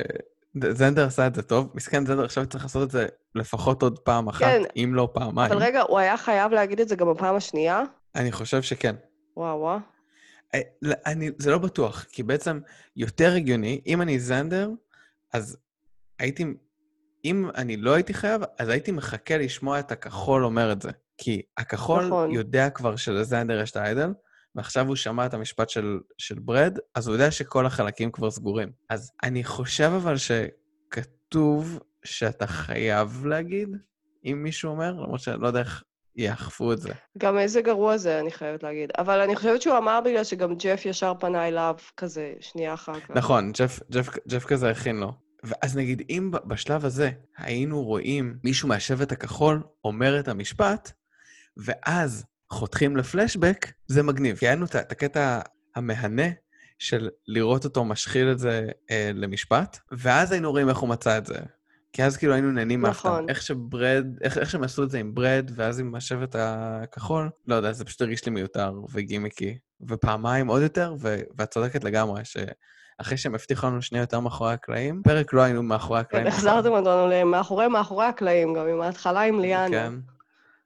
זנדר 0.72 1.06
עשה 1.08 1.27
את 1.27 1.36
זה 1.36 1.41
טוב, 1.41 1.70
מסכן 1.75 2.06
זנדר 2.06 2.25
עכשיו 2.25 2.46
צריך 2.46 2.63
לעשות 2.63 2.84
את 2.84 2.91
זה 2.91 3.06
לפחות 3.36 3.82
עוד 3.84 4.00
פעם 4.00 4.27
אחת, 4.27 4.41
כן. 4.41 4.62
אם 4.75 4.91
לא 4.96 5.10
פעמיים. 5.13 5.51
אבל 5.51 5.62
רגע, 5.62 5.82
הוא 5.82 6.00
היה 6.00 6.17
חייב 6.17 6.51
להגיד 6.51 6.79
את 6.79 6.89
זה 6.89 6.96
גם 6.96 7.10
בפעם 7.13 7.36
השנייה? 7.36 7.84
אני 8.17 8.31
חושב 8.31 8.62
שכן. 8.62 8.95
וואו, 9.38 9.59
וואו. 9.59 9.79
אה, 10.55 10.62
לא, 10.81 10.95
אני, 11.05 11.31
זה 11.38 11.51
לא 11.51 11.57
בטוח, 11.57 12.03
כי 12.03 12.24
בעצם 12.24 12.59
יותר 12.95 13.33
הגיוני, 13.33 13.81
אם 13.86 14.01
אני 14.01 14.19
זנדר, 14.19 14.69
אז 15.33 15.57
הייתי, 16.19 16.45
אם 17.25 17.50
אני 17.55 17.77
לא 17.77 17.93
הייתי 17.93 18.13
חייב, 18.13 18.41
אז 18.59 18.69
הייתי 18.69 18.91
מחכה 18.91 19.38
לשמוע 19.38 19.79
את 19.79 19.91
הכחול 19.91 20.45
אומר 20.45 20.71
את 20.71 20.81
זה. 20.81 20.91
כי 21.17 21.41
הכחול 21.57 22.05
נכון. 22.05 22.31
יודע 22.31 22.69
כבר 22.69 22.95
שלזנדר 22.95 23.62
יש 23.62 23.71
את 23.71 23.75
האיידל, 23.75 24.09
ועכשיו 24.55 24.88
הוא 24.88 24.95
שמע 24.95 25.25
את 25.25 25.33
המשפט 25.33 25.69
של, 25.69 26.00
של 26.17 26.39
ברד, 26.39 26.77
אז 26.95 27.07
הוא 27.07 27.15
יודע 27.15 27.31
שכל 27.31 27.65
החלקים 27.65 28.12
כבר 28.12 28.31
סגורים. 28.31 28.71
אז 28.89 29.12
אני 29.24 29.43
חושב 29.43 29.91
אבל 29.95 30.15
שכתוב 30.17 31.79
שאתה 32.03 32.47
חייב 32.47 33.25
להגיד, 33.25 33.69
אם 34.25 34.39
מישהו 34.43 34.71
אומר, 34.71 34.91
למרות 34.91 35.19
שאני 35.19 35.41
לא 35.41 35.47
יודע 35.47 35.59
איך 35.59 35.83
יאכפו 36.17 36.74
את 36.74 36.81
זה. 36.81 36.89
גם 37.17 37.38
איזה 37.38 37.62
גרוע 37.62 37.97
זה, 37.97 38.19
אני 38.19 38.31
חייבת 38.31 38.63
להגיד. 38.63 38.89
אבל 38.97 39.19
אני 39.19 39.36
חושבת 39.36 39.62
שהוא 39.62 39.77
אמר 39.77 40.00
בגלל 40.05 40.24
שגם 40.24 40.55
ג'ף 40.55 40.86
ישר 40.86 41.13
פנה 41.19 41.47
אליו 41.47 41.75
כזה, 41.97 42.33
שנייה 42.39 42.74
אחר 42.74 43.00
כך. 43.00 43.12
נכון, 43.15 43.51
ג'ף, 43.51 43.79
ג'ף, 43.91 44.09
ג'ף 44.27 44.45
כזה 44.45 44.69
הכין 44.69 44.95
לו. 44.95 45.13
ואז 45.43 45.77
נגיד, 45.77 46.01
אם 46.09 46.31
בשלב 46.45 46.86
הזה 46.86 47.12
היינו 47.38 47.83
רואים 47.83 48.38
מישהו 48.43 48.67
מהשבט 48.69 49.12
הכחול 49.12 49.63
אומר 49.86 50.19
את 50.19 50.27
המשפט, 50.27 50.91
ואז 51.57 52.25
חותכים 52.51 52.97
לפלשבק, 52.97 53.71
זה 53.88 54.03
מגניב. 54.03 54.38
כי 54.38 54.45
היה 54.47 54.55
לנו 54.55 54.65
את 54.65 54.75
ה- 54.75 54.79
את 54.79 54.91
הקטע 54.91 55.39
המהנה 55.75 56.27
של 56.79 57.09
לראות 57.27 57.65
אותו 57.65 57.86
משחיל 57.86 58.31
את 58.31 58.39
זה 58.39 58.67
אה, 58.91 59.12
למשפט, 59.13 59.77
ואז 59.91 60.31
היינו 60.31 60.51
רואים 60.51 60.69
איך 60.69 60.77
הוא 60.77 60.89
מצא 60.89 61.17
את 61.17 61.25
זה. 61.25 61.36
כי 61.98 62.04
אז 62.04 62.18
כאילו 62.18 62.34
היינו 62.34 62.51
נהנים 62.51 62.82
מההפתעה. 62.82 63.12
נכון. 63.12 63.30
איך 63.30 63.42
שברד, 63.42 64.06
איך, 64.22 64.38
איך 64.38 64.50
שהם 64.50 64.63
עשו 64.63 64.84
את 64.84 64.89
זה 64.89 65.00
עם 65.00 65.13
ברד, 65.16 65.51
ואז 65.56 65.80
עם 65.80 65.96
השבט 65.96 66.36
הכחול, 66.39 67.30
לא 67.48 67.56
יודע, 67.56 67.72
זה 67.72 67.86
פשוט 67.86 68.01
הרגיש 68.01 68.25
לי 68.25 68.32
מיותר 68.32 68.74
וגימיקי. 68.94 69.58
ופעמיים 69.88 70.48
עוד 70.48 70.62
יותר, 70.62 70.96
ו- 71.00 71.20
ואת 71.38 71.51
צודקת 71.51 71.84
לגמרי, 71.84 72.22
שאחרי 72.24 73.18
שהם 73.18 73.36
הבטיחו 73.36 73.68
לנו 73.68 73.82
שנייה 73.82 74.01
יותר 74.01 74.20
מאחורי 74.20 74.54
הקלעים, 74.54 75.01
פרק 75.04 75.34
לא 75.34 75.42
היינו 75.42 75.63
מאחורי 75.63 76.00
הקלעים. 76.00 76.27
החזרתם 76.27 76.72
אותנו 76.72 77.08
למאחורי 77.12 77.68
מאחורי 77.68 78.06
הקלעים, 78.06 78.54
גם 78.54 78.68
עם 78.68 78.82
ההתחלה 78.82 79.22
עם 79.22 79.39
ליאנה. 79.39 79.70
כן. 79.70 79.94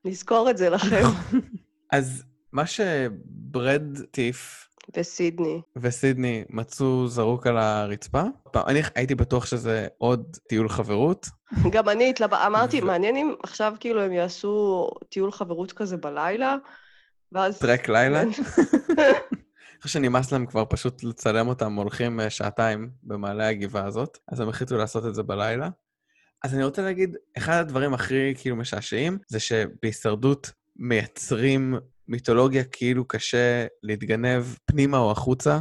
נזכור 0.06 0.50
את 0.50 0.58
זה 0.58 0.70
לכם. 0.70 1.04
אז 1.92 2.24
מה 2.52 2.66
שברד 2.66 4.02
טיף 4.12 4.70
וסידני. 4.98 5.62
וסידני 5.76 6.44
מצאו 6.50 7.08
זרוק 7.08 7.48
על 7.48 7.58
הרצפה, 7.58 8.24
אני 8.56 8.82
הייתי 8.96 9.16
בטוח 9.16 9.46
שזה 9.46 9.88
עוד 9.98 10.38
טיול 10.50 10.70
חברות. 10.70 11.28
גם 11.70 11.90
אני 11.90 12.10
התלבט... 12.10 12.40
אמרתי, 12.46 12.82
ו- 12.82 12.86
מעניין 12.86 13.16
אם 13.16 13.34
עכשיו 13.44 13.74
כאילו 13.80 14.02
הם 14.02 14.12
יעשו 14.12 14.88
טיול 15.10 15.32
חברות 15.32 15.72
כזה 15.72 15.98
בלילה, 15.98 16.56
ואז... 17.32 17.60
טרק 17.60 17.90
לילה. 17.90 18.22
אני 19.82 19.84
חושב 19.84 20.00
שנמאס 20.00 20.32
להם 20.32 20.46
כבר 20.46 20.66
פשוט 20.70 21.04
לצלם 21.04 21.48
אותם 21.48 21.74
הולכים 21.74 22.20
אה, 22.20 22.30
שעתיים 22.30 22.90
במעלה 23.04 23.50
הגבעה 23.50 23.86
הזאת, 23.86 24.18
אז 24.28 24.40
הם 24.40 24.50
החליטו 24.50 24.78
לעשות 24.78 25.06
את 25.06 25.16
זה 25.16 25.24
בלילה. 25.24 25.70
אז 26.44 26.54
אני 26.54 26.64
רוצה 26.64 26.82
להגיד, 26.82 27.18
אחד 27.38 27.54
הדברים 27.54 27.94
הכי 27.94 28.34
כאילו 28.38 28.56
משעשעים, 28.56 29.18
זה 29.28 29.40
שבהישרדות 29.40 30.52
מייצרים 30.76 31.76
מיתולוגיה 32.12 32.64
כאילו 32.64 33.06
קשה 33.08 33.66
להתגנב 33.84 34.44
פנימה 34.66 34.98
או 34.98 35.12
החוצה 35.12 35.60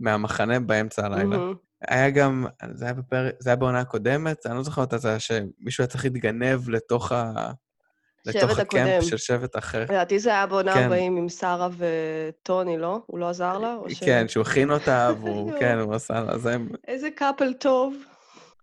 מהמחנה 0.00 0.60
באמצע 0.60 1.06
הלילה. 1.06 1.24
מהמם. 1.24 1.54
היה 1.88 2.10
גם, 2.10 2.46
זה 2.72 2.84
היה 2.84 2.94
בפרק, 2.94 3.34
זה 3.38 3.50
היה 3.50 3.56
בעונה 3.56 3.80
הקודמת, 3.80 4.46
אני 4.46 4.56
לא 4.56 4.62
זוכר 4.62 4.82
מתי 4.82 4.98
זה 4.98 5.08
היה, 5.08 5.18
שמישהו 5.18 5.82
היה 5.82 5.86
צריך 5.88 6.04
להתגנב 6.04 6.68
לתוך 6.68 7.12
ה... 7.12 7.32
לתוך 8.26 8.58
הקמפ 8.58 8.80
הקודם. 8.80 9.02
של 9.02 9.16
שבט 9.16 9.58
אחר. 9.58 9.82
לדעתי 9.82 10.18
זה 10.18 10.30
היה 10.30 10.46
בעונה 10.46 10.74
כן. 10.74 10.82
40 10.82 11.16
עם 11.16 11.28
שרה 11.28 11.68
וטוני, 11.78 12.78
לא? 12.78 13.00
הוא 13.06 13.18
לא 13.18 13.28
עזר 13.28 13.58
לה? 13.58 13.76
ש- 13.88 14.04
כן, 14.04 14.28
שהוא 14.28 14.42
הכין 14.42 14.70
אותה, 14.70 15.10
והוא. 15.20 15.52
כן, 15.60 15.78
הוא 15.78 15.94
עשה 15.94 16.20
לה, 16.20 16.38
זה 16.38 16.56
איזה 16.88 17.08
קאפל 17.16 17.52
טוב. 17.52 17.94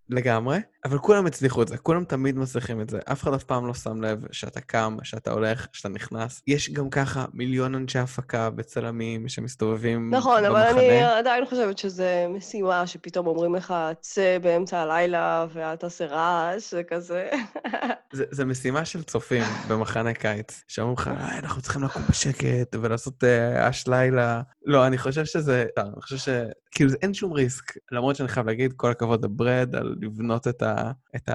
לגמרי. 0.09 0.59
אבל 0.85 0.97
כולם 0.97 1.25
הצליחו 1.25 1.61
את 1.61 1.67
זה, 1.67 1.77
כולם 1.77 2.03
תמיד 2.03 2.37
מצליחים 2.37 2.81
את 2.81 2.89
זה. 2.89 2.99
אף 3.11 3.23
אחד 3.23 3.33
אף 3.33 3.43
פעם 3.43 3.67
לא 3.67 3.73
שם 3.73 4.01
לב 4.01 4.25
שאתה 4.31 4.61
קם, 4.61 4.97
שאתה 5.03 5.31
הולך, 5.31 5.67
שאתה 5.73 5.89
נכנס. 5.89 6.41
יש 6.47 6.69
גם 6.69 6.89
ככה 6.89 7.25
מיליון 7.33 7.75
אנשי 7.75 7.99
הפקה 7.99 8.49
וצלמים 8.57 9.27
שמסתובבים 9.29 10.13
נכון, 10.13 10.45
אבל 10.45 10.63
במחנה. 10.63 10.81
אני 10.81 11.03
עדיין 11.03 11.45
חושבת 11.45 11.77
שזה 11.77 12.25
משימה 12.29 12.87
שפתאום 12.87 13.27
אומרים 13.27 13.55
לך, 13.55 13.73
צא 14.01 14.37
באמצע 14.41 14.79
הלילה 14.79 15.45
ואל 15.53 15.75
תעשה 15.75 16.05
רעש, 16.05 16.71
זה 16.71 16.83
כזה. 16.83 17.29
זה, 18.13 18.25
זה 18.31 18.45
משימה 18.45 18.85
של 18.85 19.03
צופים 19.03 19.43
במחנה 19.67 20.13
קיץ, 20.13 20.63
שאומרים 20.67 20.97
לך, 20.97 21.07
"אה, 21.07 21.39
אנחנו 21.39 21.61
צריכים 21.61 21.83
לקום 21.83 22.01
בשקט 22.09 22.75
ולעשות 22.81 23.23
אה, 23.23 23.69
אש 23.69 23.87
לילה. 23.87 24.41
לא, 24.65 24.87
אני 24.87 24.97
חושב 24.97 25.25
שזה... 25.25 25.65
אני 25.77 26.01
חושב 26.01 26.17
ש... 26.17 26.29
כאילו, 26.71 26.91
אין 27.01 27.13
שום 27.13 27.31
ריסק. 27.31 27.73
למרות 27.91 28.15
שאני 28.15 28.29
חייב 28.29 28.47
להגיד, 28.47 28.73
כל 28.73 28.91
הכבוד 28.91 29.25
לברד 29.25 29.75
על 29.75 29.95
לבנות 30.03 30.47
את, 30.47 30.61
ה, 30.61 30.91
את. 31.15 31.29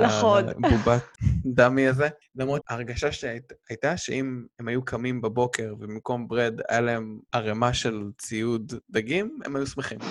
הבובת 0.49 1.03
דמי 1.57 1.89
הזה. 1.89 2.09
למרות, 2.37 2.63
ההרגשה 2.69 3.13
שהייתה 3.13 3.97
שאם 3.97 4.45
הם 4.59 4.69
היו 4.69 4.85
קמים 4.85 5.21
בבוקר 5.21 5.75
ובמקום 5.79 6.29
ברד 6.29 6.61
היה 6.69 6.81
להם 6.81 7.19
ערימה 7.33 7.75
של 7.75 8.03
ציוד 8.19 8.73
דגים, 8.91 9.39
הם 9.45 9.57
היו 9.57 9.67
שמחים. 9.67 9.99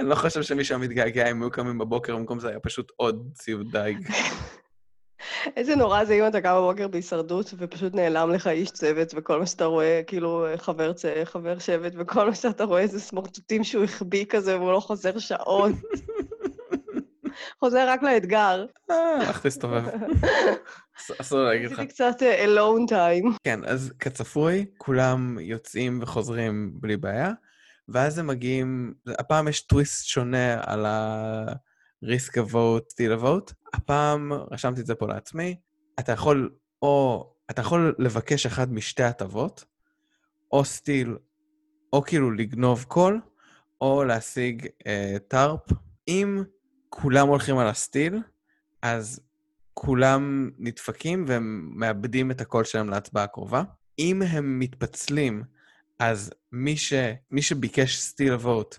אני 0.00 0.08
לא 0.08 0.14
חושב 0.14 0.42
שמישהו 0.42 0.78
מתגעגע 0.78 1.30
אם 1.30 1.42
היו 1.42 1.50
קמים 1.50 1.78
בבוקר, 1.78 2.16
במקום 2.16 2.40
זה 2.40 2.48
היה 2.48 2.60
פשוט 2.60 2.92
עוד 2.96 3.30
ציוד 3.34 3.72
דייג. 3.72 4.08
איזה 5.56 5.76
נורא 5.76 6.04
זה 6.04 6.14
אם 6.14 6.26
אתה 6.26 6.40
קם 6.40 6.54
בבוקר 6.56 6.88
בהישרדות 6.88 7.54
ופשוט 7.58 7.94
נעלם 7.94 8.30
לך 8.30 8.46
איש 8.46 8.70
צוות 8.70 9.12
וכל 9.16 9.38
מה 9.40 9.46
שאתה 9.46 9.64
רואה, 9.64 10.00
כאילו 10.06 10.46
חבר, 10.56 10.92
צ... 10.92 11.04
חבר 11.24 11.58
שבט, 11.58 11.92
וכל 11.98 12.28
מה 12.28 12.34
שאתה 12.34 12.64
רואה 12.64 12.86
זה 12.86 13.00
סמרטוטים 13.00 13.64
שהוא 13.64 13.84
החביא 13.84 14.24
כזה 14.28 14.58
והוא 14.58 14.72
לא 14.72 14.80
חוזר 14.80 15.18
שעות. 15.18 15.72
חוזר 17.60 17.88
רק 17.88 18.02
לאתגר. 18.02 18.66
אה, 18.90 18.96
הלך 19.26 19.44
להסתובב. 19.44 19.84
אס- 21.00 21.20
אסור 21.20 21.40
להגיד 21.40 21.66
לך. 21.70 21.78
עשיתי 21.78 21.92
קצת 21.94 22.22
אה, 22.22 22.44
alone 22.44 22.90
time. 22.90 23.36
כן, 23.44 23.60
אז 23.64 23.92
כצפוי, 23.98 24.66
כולם 24.78 25.38
יוצאים 25.40 25.98
וחוזרים 26.02 26.70
בלי 26.74 26.96
בעיה, 26.96 27.30
ואז 27.88 28.18
הם 28.18 28.26
מגיעים, 28.26 28.94
הפעם 29.18 29.48
יש 29.48 29.60
טוויסט 29.60 30.06
שונה 30.06 30.60
על 30.66 30.86
ה-risk 32.02 32.32
a 32.32 32.52
vote, 32.52 32.92
steal 32.92 33.20
a 33.20 33.24
vote. 33.24 33.54
הפעם, 33.74 34.32
רשמתי 34.32 34.80
את 34.80 34.86
זה 34.86 34.94
פה 34.94 35.06
לעצמי, 35.06 35.56
אתה 35.98 36.12
יכול, 36.12 36.50
או, 36.82 37.26
אתה 37.50 37.60
יכול 37.60 37.94
לבקש 37.98 38.46
אחד 38.46 38.72
משתי 38.72 39.02
הטבות, 39.02 39.64
או 40.52 40.64
סטיל, 40.64 41.16
או 41.92 42.02
כאילו 42.02 42.30
לגנוב 42.30 42.84
קול, 42.88 43.20
או 43.80 44.04
להשיג 44.04 44.66
אה, 44.86 45.16
tarp. 45.28 45.60
אם 46.08 46.42
כולם 46.88 47.28
הולכים 47.28 47.58
על 47.58 47.66
ה 47.68 47.75
steel, 47.75 48.18
אז 48.82 49.20
כולם 49.74 50.50
נדפקים 50.58 51.24
והם 51.28 51.70
מאבדים 51.74 52.30
את 52.30 52.40
הקול 52.40 52.64
שלהם 52.64 52.90
להצבעה 52.90 53.24
הקרובה. 53.24 53.62
אם 53.98 54.22
הם 54.22 54.58
מתפצלים, 54.58 55.42
אז 55.98 56.32
מי, 56.52 56.76
ש... 56.76 56.92
מי 57.30 57.42
שביקש 57.42 57.98
steel 57.98 58.32
wool 58.32 58.78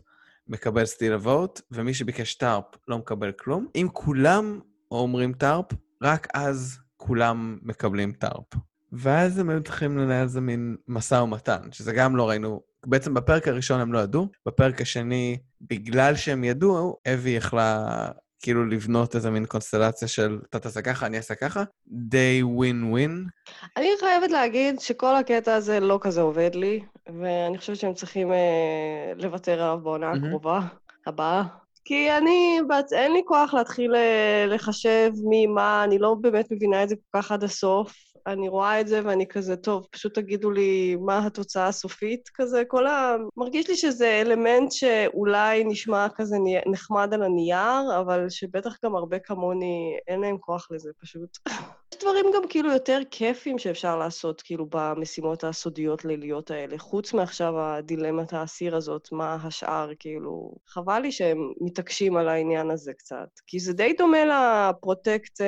מקבל 0.51 0.85
steel 0.85 1.13
wool, 1.13 1.61
ומי 1.71 1.93
שביקש 1.93 2.33
tarp 2.33 2.63
לא 2.87 2.97
מקבל 2.97 3.31
כלום. 3.31 3.67
אם 3.75 3.87
כולם 3.93 4.59
אומרים 4.91 5.33
tarp, 5.33 5.65
רק 6.03 6.27
אז 6.33 6.79
כולם 6.97 7.57
מקבלים 7.61 8.11
tarp. 8.11 8.45
ואז 8.91 9.37
הם 9.37 9.49
היו 9.49 9.63
צריכים 9.63 9.97
לנהל 9.97 10.23
איזה 10.23 10.41
מין 10.41 10.75
משא 10.87 11.15
ומתן, 11.15 11.61
שזה 11.71 11.93
גם 11.93 12.15
לא 12.15 12.29
ראינו. 12.29 12.61
בעצם 12.85 13.13
בפרק 13.13 13.47
הראשון 13.47 13.81
הם 13.81 13.93
לא 13.93 13.99
ידעו, 13.99 14.27
בפרק 14.45 14.81
השני, 14.81 15.37
בגלל 15.61 16.15
שהם 16.15 16.43
ידעו, 16.43 16.97
אבי 17.13 17.29
יכלה 17.29 17.87
כאילו 18.41 18.65
לבנות 18.65 19.15
איזה 19.15 19.29
מין 19.29 19.45
קונסטלציה 19.45 20.07
של 20.07 20.39
אתה 20.49 20.59
תעשה 20.59 20.81
ככה, 20.81 21.05
אני 21.05 21.17
אעשה 21.17 21.35
ככה, 21.35 21.63
די 21.87 22.43
ווין 22.43 22.83
ווין. 22.91 23.25
אני 23.77 23.87
חייבת 23.99 24.31
להגיד 24.31 24.79
שכל 24.79 25.15
הקטע 25.15 25.55
הזה 25.55 25.79
לא 25.79 25.97
כזה 26.01 26.21
עובד 26.21 26.55
לי, 26.55 26.79
ואני 27.21 27.57
חושבת 27.57 27.75
שהם 27.75 27.93
צריכים 27.93 28.31
אה, 28.31 29.13
לוותר 29.15 29.53
עליו 29.61 29.79
בעונה 29.83 30.09
מהמם. 30.09 30.25
הקרובה, 30.25 30.59
הבאה. 31.07 31.43
כי 31.85 32.11
אני, 32.17 32.59
בת, 32.69 32.93
אין 32.93 33.13
לי 33.13 33.21
כוח 33.25 33.53
להתחיל 33.53 33.95
אה, 33.95 34.45
לחשב 34.47 35.11
מי 35.29 35.47
מה, 35.47 35.83
אני 35.83 35.99
לא 35.99 36.15
באמת 36.21 36.51
מבינה 36.51 36.83
את 36.83 36.89
זה 36.89 36.95
כל 36.95 37.21
כך 37.21 37.31
עד 37.31 37.43
הסוף. 37.43 38.10
אני 38.27 38.49
רואה 38.49 38.81
את 38.81 38.87
זה 38.87 39.01
ואני 39.03 39.27
כזה, 39.27 39.55
טוב, 39.55 39.87
פשוט 39.91 40.15
תגידו 40.15 40.51
לי 40.51 40.95
מה 40.95 41.25
התוצאה 41.25 41.67
הסופית 41.67 42.29
כזה, 42.33 42.63
כל 42.67 42.87
ה... 42.87 43.15
מרגיש 43.37 43.69
לי 43.69 43.75
שזה 43.75 44.21
אלמנט 44.21 44.71
שאולי 44.71 45.63
נשמע 45.63 46.07
כזה 46.15 46.37
נחמד 46.71 47.13
על 47.13 47.23
הנייר, 47.23 47.99
אבל 48.01 48.29
שבטח 48.29 48.75
גם 48.85 48.95
הרבה 48.95 49.19
כמוני 49.19 49.97
אין 50.07 50.21
להם 50.21 50.37
כוח 50.37 50.67
לזה 50.71 50.89
פשוט. 51.01 51.37
יש 51.93 51.99
דברים 52.01 52.25
גם 52.35 52.41
כאילו 52.49 52.71
יותר 52.71 52.99
כיפים 53.11 53.57
שאפשר 53.57 53.97
לעשות, 53.97 54.41
כאילו, 54.41 54.65
במשימות 54.69 55.43
הסודיות 55.43 56.05
ליליות 56.05 56.51
האלה, 56.51 56.77
חוץ 56.77 57.13
מעכשיו 57.13 57.59
הדילמת 57.59 58.33
האסיר 58.33 58.75
הזאת, 58.75 59.07
מה 59.11 59.37
השאר, 59.43 59.89
כאילו... 59.99 60.55
חבל 60.67 60.99
לי 60.99 61.11
שהם 61.11 61.51
מתעקשים 61.61 62.17
על 62.17 62.29
העניין 62.29 62.71
הזה 62.71 62.93
קצת, 62.93 63.27
כי 63.47 63.59
זה 63.59 63.73
די 63.73 63.93
דומה 63.97 64.17
לפרוטקט, 64.25 65.41
אה, 65.41 65.47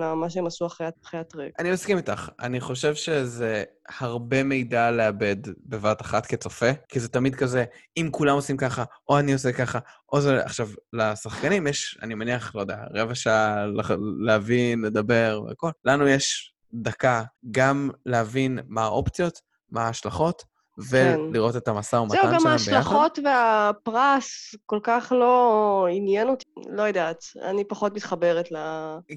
למה 0.00 0.30
שהם 0.30 0.46
עשו 0.46 0.66
אחרי 0.66 0.86
הטרק. 0.86 1.52
אני 1.58 1.70
מסכים 1.74 1.96
איתך. 1.96 2.28
אני 2.40 2.60
חושב 2.60 2.94
שזה 2.94 3.64
הרבה 3.88 4.42
מידע 4.42 4.90
לאבד 4.90 5.36
בבת 5.66 6.00
אחת 6.00 6.26
כצופה, 6.26 6.66
כי 6.88 7.00
זה 7.00 7.08
תמיד 7.08 7.34
כזה, 7.34 7.64
אם 7.96 8.08
כולם 8.12 8.34
עושים 8.34 8.56
ככה, 8.56 8.84
או 9.08 9.18
אני 9.18 9.32
עושה 9.32 9.52
ככה, 9.52 9.78
או 10.12 10.20
זה... 10.20 10.44
עכשיו, 10.44 10.68
לשחקנים 10.92 11.66
יש, 11.66 11.98
אני 12.02 12.14
מניח, 12.14 12.54
לא 12.54 12.60
יודע, 12.60 12.76
רבע 12.94 13.14
שעה 13.14 13.66
להבין, 14.20 14.82
לדבר 14.82 15.40
והכל. 15.48 15.70
לנו 15.84 16.08
יש 16.08 16.54
דקה 16.74 17.22
גם 17.50 17.90
להבין 18.06 18.58
מה 18.68 18.82
האופציות, 18.82 19.40
מה 19.70 19.82
ההשלכות. 19.86 20.53
ולראות 20.78 21.56
את 21.56 21.68
המשא 21.68 21.96
ומתן 21.96 22.16
שלהם 22.16 22.30
זהו, 22.30 22.32
ביחד. 22.32 22.44
גם 22.44 22.52
ההשלכות 22.52 23.18
והפרס 23.24 24.54
כל 24.66 24.78
כך 24.82 25.12
לא 25.16 25.86
עניין 25.90 26.28
אותי, 26.28 26.44
לא 26.70 26.82
יודעת, 26.82 27.24
אני 27.42 27.64
פחות 27.64 27.94
מתחברת 27.94 28.52
ל... 28.52 28.56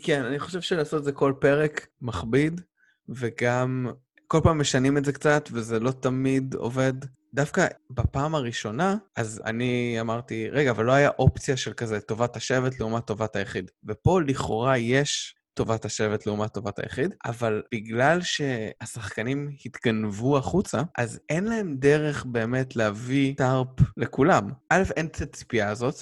כן, 0.04 0.26
אני 0.26 0.40
חושב 0.40 0.62
שלעשות 0.62 1.00
את 1.00 1.04
זה 1.04 1.12
כל 1.12 1.34
פרק 1.40 1.88
מכביד, 2.02 2.62
וגם 3.10 3.92
כל 4.28 4.40
פעם 4.44 4.60
משנים 4.60 4.98
את 4.98 5.06
זה 5.06 5.14
קצת, 5.14 5.50
וזה 5.52 5.80
לא 5.80 5.92
תמיד 5.92 6.54
עובד. 6.54 6.94
דווקא 7.34 7.68
בפעם 7.90 8.36
הראשונה, 8.36 8.96
אז 9.16 9.42
אני 9.46 9.98
אמרתי, 10.00 10.50
רגע, 10.50 10.72
אבל 10.72 10.86
לא 10.86 10.92
היה 10.92 11.10
אופציה 11.20 11.58
של 11.58 11.74
כזה 11.74 12.00
טובת 12.00 12.36
השבט 12.36 12.80
לעומת 12.80 13.06
טובת 13.06 13.36
היחיד. 13.36 13.72
ופה 13.88 14.22
לכאורה 14.22 14.78
יש 14.78 15.36
טובת 15.58 15.86
השבט 15.86 16.26
לעומת 16.26 16.54
טובת 16.54 16.80
היחיד, 16.80 17.14
אבל 17.26 17.62
בגלל 17.74 18.22
שהשחקנים 18.22 19.50
התגנבו 19.66 20.38
החוצה, 20.38 20.82
אז 20.98 21.20
אין 21.30 21.44
להם 21.44 21.76
דרך 21.80 22.26
באמת 22.26 22.76
להביא 22.76 23.34
טארפ 23.38 23.68
לכולם. 23.98 24.50
א', 24.70 24.84
אין 24.96 25.06
את 25.06 25.22
הציפייה 25.22 25.70
הזאת, 25.70 25.96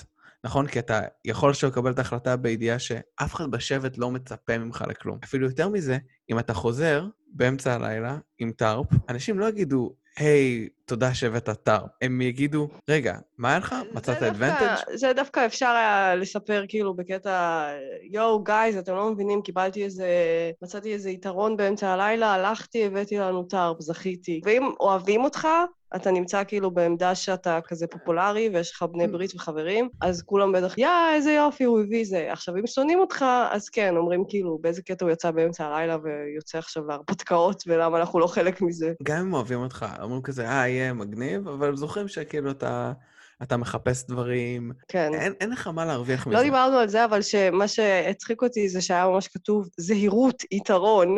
נכון? 0.44 0.68
כי 0.68 0.80
אתה 0.80 1.02
יכול 1.26 1.50
עכשיו 1.50 1.70
לקבל 1.70 1.92
את 1.92 2.00
ההחלטה 2.00 2.36
בידיעה 2.36 2.80
שאף 2.80 3.36
אחד 3.36 3.52
בשבט 3.52 3.98
לא 3.98 4.12
מצפה 4.12 4.58
ממך 4.58 4.84
לכלום. 4.88 5.20
אפילו 5.24 5.48
יותר 5.48 5.70
מזה, 5.70 5.98
אם 6.32 6.40
אתה 6.40 6.54
חוזר 6.54 7.08
באמצע 7.28 7.74
הלילה 7.74 8.18
עם 8.40 8.52
טארפ, 8.52 8.88
אנשים 9.10 9.40
לא 9.40 9.50
יגידו, 9.50 9.96
היי, 10.18 10.68
תודה 10.86 11.14
שהבאת 11.14 11.50
טארפ. 11.50 11.90
הם 12.02 12.22
יגידו, 12.22 12.68
רגע, 12.90 13.18
מה 13.38 13.50
היה 13.50 13.58
לך? 13.58 13.76
מצאת 13.94 14.24
אדוונטג'? 14.24 14.76
זה 14.94 15.14
דווקא 15.14 15.46
אפשר 15.46 15.70
היה 15.70 16.16
לספר 16.16 16.66
כאילו 16.68 16.94
בקטע, 16.94 17.66
יואו, 18.12 18.44
גייז, 18.44 18.78
אתם 18.78 18.96
לא 18.96 19.12
מבינים, 19.12 19.42
קיבלתי 19.42 19.84
איזה... 19.84 20.08
מצאתי 20.62 20.94
איזה 20.94 21.10
יתרון 21.10 21.58
באמצע 21.58 21.90
הלילה, 21.90 22.34
הלכתי, 22.34 22.86
הבאתי 22.86 23.18
לנו 23.18 23.44
טארפ, 23.44 23.82
זכיתי. 23.82 24.42
ואם 24.46 24.72
אוהבים 24.80 25.24
אותך, 25.24 25.48
אתה 25.96 26.12
נמצא 26.12 26.44
כאילו 26.48 26.72
בעמדה 26.72 27.16
שאתה 27.16 27.60
כזה 27.68 27.88
פופולרי 27.88 28.50
ויש 28.54 28.72
לך 28.72 28.84
בני 28.84 29.08
ברית 29.08 29.36
וחברים, 29.36 29.90
אז 30.02 30.22
כולם 30.22 30.52
בטח, 30.52 30.78
יא, 30.78 30.88
איזה 31.16 31.32
יופי, 31.32 31.64
הוא 31.64 31.80
הביא 31.80 32.06
זה. 32.06 32.32
עכשיו, 32.32 32.56
אם 32.58 32.68
שונאים 32.68 33.00
אותך, 33.00 33.26
אז 33.52 33.70
כן, 33.70 33.98
אומרים 33.98 34.24
כאילו, 34.28 34.58
באיזה 34.62 34.82
קטע 34.82 35.06
הוא 35.06 35.12
יצא 35.12 35.32
באמצע 35.32 35.66
הלילה 35.66 35.98
ויוצא 36.04 36.58
עכשיו 36.58 36.88
להרפתקאות, 36.88 37.64
ולמה 37.68 37.98
אנחנו 38.00 38.20
לא 38.20 38.28
חלק 38.28 38.62
מזה. 38.62 38.94
גם 39.04 39.18
אם 39.18 39.34
אוהבים 39.34 39.60
אותך, 39.60 39.86
אומרים 40.02 40.22
כזה, 40.22 40.48
אה, 40.50 40.68
יהיה 40.76 40.94
מגניב, 40.94 41.48
אבל 41.48 41.76
זוכרים 41.76 42.08
שכאילו 42.08 42.52
אתה, 42.52 42.94
אתה 43.44 43.58
מחפש 43.58 44.06
דברים, 44.08 44.72
כן. 44.88 45.14
אין, 45.14 45.34
אין 45.42 45.50
לך 45.50 45.68
מה 45.68 45.86
להרוויח 45.86 46.28
מזה. 46.28 46.38
לא 46.38 46.44
דיברנו 46.44 46.78
על 46.78 46.88
זה, 46.88 47.06
אבל 47.06 47.22
שמה 47.22 47.68
שהצחיק 47.68 48.42
אותי 48.42 48.70
זה 48.70 48.82
שהיה 48.82 49.08
ממש 49.08 49.28
כתוב, 49.28 49.70
זהירות, 49.78 50.44
יתרון. 50.52 51.18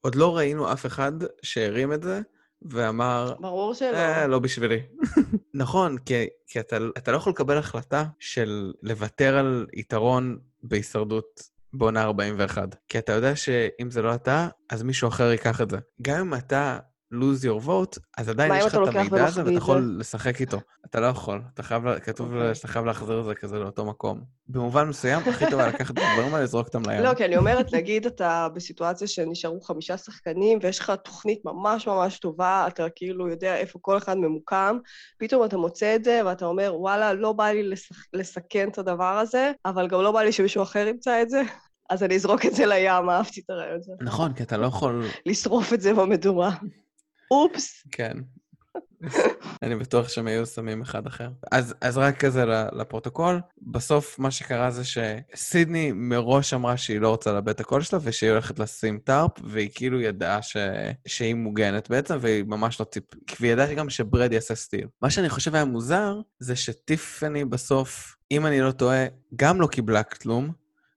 עוד 0.00 0.14
לא 0.14 0.36
ראינו 0.36 0.72
אף 0.72 0.86
אחד 0.86 1.12
שהרים 1.42 1.92
את 1.92 2.02
זה 2.02 2.20
ואמר, 2.62 3.34
ברור 3.40 3.74
שלא. 3.74 3.96
אה, 3.96 4.26
לא 4.26 4.38
בשבילי. 4.38 4.80
נכון, 5.54 5.98
כי, 5.98 6.26
כי 6.46 6.60
אתה, 6.60 6.76
אתה 6.98 7.12
לא 7.12 7.16
יכול 7.16 7.32
לקבל 7.32 7.58
החלטה 7.58 8.04
של 8.18 8.72
לוותר 8.82 9.36
על 9.36 9.66
יתרון 9.72 10.38
בהישרדות 10.62 11.42
בעונה 11.72 12.02
41. 12.02 12.76
כי 12.88 12.98
אתה 12.98 13.12
יודע 13.12 13.36
שאם 13.36 13.90
זה 13.90 14.02
לא 14.02 14.14
אתה, 14.14 14.48
אז 14.70 14.82
מישהו 14.82 15.08
אחר 15.08 15.30
ייקח 15.30 15.60
את 15.60 15.70
זה. 15.70 15.78
גם 16.02 16.20
אם 16.20 16.34
אתה 16.34 16.78
lose 17.12 17.44
your 17.44 17.66
vote, 17.66 17.98
אז 18.18 18.28
עדיין 18.28 18.52
יש 18.58 18.64
לך 18.64 18.74
את 18.74 18.94
המידע 18.94 19.26
הזה 19.26 19.44
ואתה? 19.44 19.52
יכול 19.52 19.96
לשחק 19.98 20.40
איתו. 20.40 20.60
אתה 20.86 21.00
לא 21.00 21.06
יכול, 21.06 21.42
אתה 21.54 21.62
חייב, 21.62 21.98
כתוב 21.98 22.34
אוקיי. 22.34 22.54
שאתה 22.54 22.68
חייב 22.68 22.84
להחזיר 22.84 23.20
את 23.20 23.24
זה 23.24 23.34
כזה 23.34 23.58
לאותו 23.58 23.84
מקום. 23.84 24.20
במובן 24.48 24.88
מסוים, 24.88 25.22
הכי 25.26 25.44
טוב 25.50 25.60
היה 25.60 25.68
לקחת 25.68 25.90
את 25.90 26.02
הדברים 26.10 26.34
האלה, 26.34 26.44
לזרוק 26.44 26.66
אותם 26.66 26.90
לים. 26.90 27.02
לא, 27.02 27.14
כי 27.14 27.24
אני 27.24 27.36
אומרת, 27.36 27.74
נגיד 27.74 28.06
אתה 28.06 28.48
בסיטואציה 28.54 29.08
שנשארו 29.08 29.60
חמישה 29.60 29.96
שחקנים 29.96 30.58
ויש 30.62 30.78
לך 30.78 30.92
תוכנית 31.04 31.40
ממש 31.44 31.86
ממש 31.86 32.18
טובה, 32.18 32.64
אתה 32.68 32.86
כאילו 32.94 33.28
יודע 33.28 33.56
איפה 33.56 33.78
כל 33.82 33.96
אחד 33.96 34.18
ממוקם, 34.18 34.78
פתאום 35.18 35.44
אתה 35.44 35.56
מוצא 35.56 35.96
את 35.96 36.04
זה 36.04 36.20
ואתה 36.26 36.46
אומר, 36.46 36.72
וואלה, 36.76 37.12
לא 37.12 37.32
בא 37.32 37.48
לי. 37.48 37.72
לסכן 38.12 38.68
את 38.68 38.78
הדבר 38.78 39.18
הזה, 39.18 39.52
אבל 39.64 39.88
גם 39.88 40.02
לא 40.02 40.12
בא 40.12 40.22
לי 40.22 40.32
שמישהו 40.32 40.62
אחר 40.62 40.86
ימצא 40.88 41.22
את 41.22 41.30
זה, 41.30 41.42
אז 41.90 42.02
אני 42.02 42.14
אזרוק 42.14 42.46
את 42.46 42.54
זה 42.54 42.66
לים, 42.66 43.10
אהבתי 43.10 43.40
את 43.40 43.50
הרעיון 43.50 43.76
הזה. 43.78 43.92
נכון, 44.00 44.32
כי 44.32 44.42
אתה 44.42 44.56
לא 44.56 44.66
יכול... 44.66 45.06
לשרוף 45.26 45.72
את 45.72 45.80
זה 45.80 45.94
במדורה. 45.94 46.50
אופס. 47.32 47.86
כן. 47.92 48.16
אני 49.62 49.76
בטוח 49.76 50.08
שהם 50.08 50.26
היו 50.26 50.46
שמים 50.46 50.82
אחד 50.82 51.06
אחר. 51.06 51.28
אז, 51.52 51.74
אז 51.80 51.98
רק 51.98 52.16
כזה 52.16 52.44
לפרוטוקול, 52.72 53.40
בסוף 53.62 54.18
מה 54.18 54.30
שקרה 54.30 54.70
זה 54.70 54.82
שסידני 54.84 55.92
מראש 55.94 56.54
אמרה 56.54 56.76
שהיא 56.76 57.00
לא 57.00 57.08
רוצה 57.08 57.32
לאבד 57.32 57.48
את 57.48 57.60
הקול 57.60 57.82
שלה 57.82 57.98
ושהיא 58.02 58.30
הולכת 58.30 58.58
לשים 58.58 58.98
טארפ, 59.04 59.30
והיא 59.44 59.70
כאילו 59.74 60.00
ידעה 60.00 60.42
ש... 60.42 60.56
שהיא 61.06 61.34
מוגנת 61.34 61.90
בעצם, 61.90 62.18
והיא 62.20 62.44
ממש 62.46 62.80
לא 62.80 62.84
ציפ... 62.84 63.04
והיא 63.40 63.52
ידעה 63.52 63.74
גם 63.74 63.90
שברד 63.90 64.32
יעשה 64.32 64.54
סטיל. 64.54 64.86
מה 65.02 65.10
שאני 65.10 65.28
חושב 65.28 65.54
היה 65.54 65.64
מוזר, 65.64 66.20
זה 66.38 66.56
שטיפני 66.56 67.44
בסוף, 67.44 68.16
אם 68.30 68.46
אני 68.46 68.60
לא 68.60 68.70
טועה, 68.70 69.04
גם 69.36 69.60
לא 69.60 69.66
קיבלה 69.66 70.02
כלום, 70.02 70.52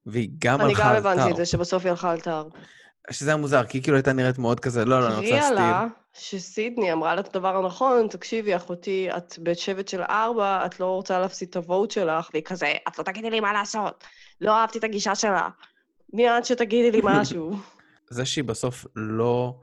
והיא 0.06 0.30
גם 0.40 0.62
אני 0.62 0.70
הלכה 0.70 0.84
גם 0.84 0.90
על 0.90 0.96
הבנתי 0.96 1.22
את 1.22 1.26
טארפ. 1.26 1.38
זה, 1.38 1.46
שבסוף 1.46 1.84
היא 1.84 1.90
הלכה 1.90 2.12
על 2.12 2.20
טאר. 2.20 2.48
שזה 3.12 3.30
היה 3.30 3.38
מוזר, 3.38 3.64
כי 3.66 3.78
היא 3.78 3.84
כאילו 3.84 3.98
הייתה 3.98 4.14
נראית 4.14 4.38
מאוד 4.38 4.60
כזה, 4.60 4.86
לא, 4.86 5.00
לא, 5.00 5.08
אני 5.08 5.16
רוצה 5.16 5.28
הפריע 5.28 5.44
סטיל. 5.44 5.56
לה 5.56 5.88
שסידני 6.14 6.94
אמרה 6.94 7.16
לה 7.16 7.22
את 7.22 7.36
הדבר 7.36 7.58
הנכון, 7.58 8.08
תקשיבי, 8.08 8.56
אחותי, 8.56 9.10
את 9.18 9.40
בשבט 9.44 9.88
של 9.88 10.02
ארבע, 10.02 10.66
את 10.66 10.80
לא 10.80 10.86
רוצה 10.86 11.20
להפסיד 11.20 11.50
את 11.50 11.56
הוואט 11.56 11.92
שלך, 11.92 12.30
והיא 12.34 12.44
כזה, 12.44 12.74
את 12.88 13.00
לא 13.00 13.04
תגידי 13.04 13.30
לי 13.30 13.40
מה 13.40 13.54
לעשות. 13.54 14.04
לא 14.42 14.52
אהבתי 14.52 14.78
את 14.78 14.84
הגישה 14.84 15.16
שלה. 15.16 15.50
מי 16.14 16.38
את 16.38 16.46
שתגידי 16.46 16.92
לי 16.92 17.02
משהו? 17.04 17.52
זה 18.10 18.26
שהיא 18.26 18.44
בסוף 18.44 18.86
לא, 18.96 19.56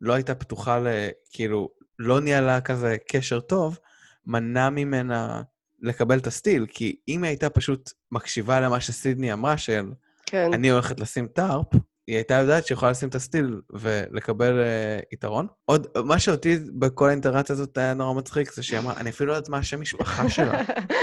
לא 0.00 0.14
הייתה 0.14 0.34
פתוחה 0.34 0.78
ל... 0.78 0.86
כאילו, 1.32 1.68
לא 1.98 2.20
ניהלה 2.20 2.60
כזה 2.60 2.96
קשר 3.08 3.40
טוב, 3.40 3.78
מנע 4.26 4.70
ממנה 4.70 5.42
לקבל 5.82 6.18
את 6.18 6.26
הסטיל, 6.26 6.66
כי 6.68 6.96
אם 7.08 7.22
היא 7.22 7.28
הייתה 7.28 7.50
פשוט 7.50 7.90
מקשיבה 8.12 8.60
למה 8.60 8.80
שסידני 8.80 9.32
אמרה, 9.32 9.58
של 9.58 9.92
כן. 10.26 10.50
אני 10.52 10.70
הולכת 10.70 11.00
לשים 11.00 11.26
טארפ, 11.26 11.66
היא 12.06 12.16
הייתה 12.16 12.34
יודעת 12.34 12.66
שהיא 12.66 12.76
יכולה 12.76 12.90
לשים 12.90 13.08
את 13.08 13.14
הסטיל 13.14 13.60
ולקבל 13.72 14.60
uh, 14.60 15.04
יתרון. 15.12 15.46
עוד, 15.64 15.86
מה 16.04 16.18
שאותי 16.18 16.58
בכל 16.78 17.08
האינטראציה 17.08 17.52
הזאת 17.52 17.78
היה 17.78 17.94
נורא 17.94 18.14
מצחיק, 18.14 18.52
זה 18.52 18.62
שהיא 18.62 18.78
אמרה, 18.78 18.94
אני 18.96 19.10
אפילו 19.10 19.28
לא 19.28 19.36
יודעת 19.36 19.48
מה 19.48 19.58
השם 19.58 19.80
משפחה 19.80 20.28
שלה. 20.28 20.62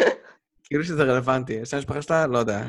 כאילו 0.63 0.83
שזה 0.83 1.03
רלוונטי. 1.03 1.61
השם 1.61 1.77
משפחה 1.77 2.01
שלה, 2.01 2.27
לא 2.27 2.37
יודע. 2.37 2.65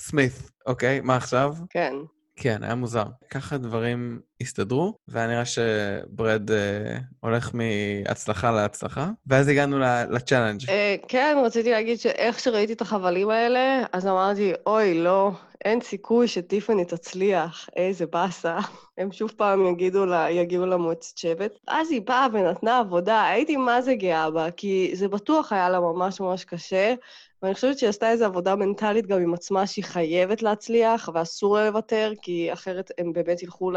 סמית, 0.00 0.32
אוקיי? 0.66 1.00
מה 1.00 1.16
עכשיו? 1.16 1.54
כן. 1.70 1.94
כן, 2.36 2.62
היה 2.62 2.74
מוזר. 2.74 3.04
ככה 3.30 3.58
דברים 3.58 4.20
הסתדרו, 4.42 4.94
והיה 5.08 5.26
נראה 5.26 5.44
שברד 5.44 6.50
אה, 6.50 6.98
הולך 7.20 7.50
מהצלחה 7.54 8.50
להצלחה, 8.50 9.10
ואז 9.26 9.48
הגענו 9.48 9.78
לצ'אלנג'. 10.10 10.70
אה, 10.70 10.96
כן, 11.08 11.36
רציתי 11.44 11.70
להגיד 11.70 11.98
שאיך 11.98 12.40
שראיתי 12.40 12.72
את 12.72 12.80
החבלים 12.80 13.30
האלה, 13.30 13.82
אז 13.92 14.06
אמרתי, 14.06 14.52
אוי, 14.66 15.02
לא, 15.02 15.32
אין 15.64 15.80
סיכוי 15.80 16.28
שטיפני 16.28 16.84
תצליח, 16.84 17.68
איזה 17.76 18.06
באסה. 18.06 18.58
הם 18.98 19.12
שוב 19.12 19.32
פעם 19.36 19.66
יגידו 19.66 20.06
לה, 20.06 20.30
יגיעו 20.30 20.66
למועצת 20.66 21.18
שבט. 21.18 21.58
אז 21.68 21.90
היא 21.90 22.02
באה 22.02 22.26
ונתנה 22.32 22.78
עבודה, 22.78 23.28
הייתי 23.28 23.56
מה 23.56 23.82
זה 23.82 23.94
גאה 23.94 24.30
בה, 24.30 24.50
כי 24.50 24.90
זה 24.94 25.08
בטוח 25.08 25.52
היה 25.52 25.70
לה 25.70 25.80
ממש 25.80 26.20
ממש 26.20 26.44
קשה, 26.44 26.94
ואני 27.42 27.54
חושבת 27.54 27.78
שהיא 27.78 27.88
עשתה 27.88 28.10
איזו 28.10 28.24
עבודה 28.24 28.56
מנטלית 28.56 29.06
גם 29.06 29.22
עם 29.22 29.34
עצמה 29.34 29.66
שהיא 29.66 29.84
חייבת 29.84 30.42
להצליח, 30.42 31.08
ואסור 31.14 31.56
לה 31.56 31.66
לוותר, 31.66 32.12
כי 32.22 32.52
אחרת 32.52 32.90
הם 32.98 33.12
באמת 33.12 33.42
ילכו 33.42 33.70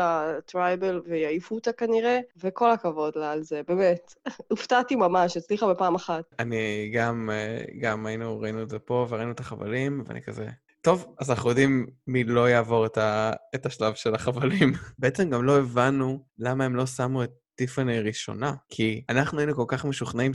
לטרייבל 0.55 1.01
ויעיפו 1.05 1.55
אותה 1.55 1.71
כנראה, 1.71 2.19
וכל 2.43 2.71
הכבוד 2.71 3.13
לה 3.15 3.31
על 3.31 3.43
זה, 3.43 3.61
באמת. 3.67 4.13
הופתעתי 4.51 4.95
ממש, 4.95 5.37
הצליחה 5.37 5.67
בפעם 5.67 5.95
אחת. 5.95 6.23
אני 6.39 6.91
גם, 6.93 7.29
אה, 7.33 7.61
גם 7.79 8.05
היינו, 8.05 8.39
ראינו 8.39 8.63
את 8.63 8.69
זה 8.69 8.79
פה, 8.79 9.07
וראינו 9.09 9.31
את 9.31 9.39
החבלים, 9.39 10.03
ואני 10.07 10.21
כזה... 10.21 10.47
טוב, 10.81 11.15
אז 11.19 11.29
אנחנו 11.31 11.49
יודעים 11.49 11.87
מי 12.07 12.23
לא 12.23 12.49
יעבור 12.49 12.85
את, 12.85 12.97
ה, 12.97 13.31
את 13.55 13.65
השלב 13.65 13.93
של 13.93 14.15
החבלים. 14.15 14.73
בעצם 14.99 15.29
גם 15.29 15.43
לא 15.43 15.57
הבנו 15.57 16.25
למה 16.39 16.65
הם 16.65 16.75
לא 16.75 16.85
שמו 16.85 17.23
את 17.23 17.31
טיפני 17.55 17.99
ראשונה, 17.99 18.53
כי 18.69 19.03
אנחנו 19.09 19.39
היינו 19.39 19.55
כל 19.55 19.65
כך 19.67 19.85
משוכנעים 19.85 20.33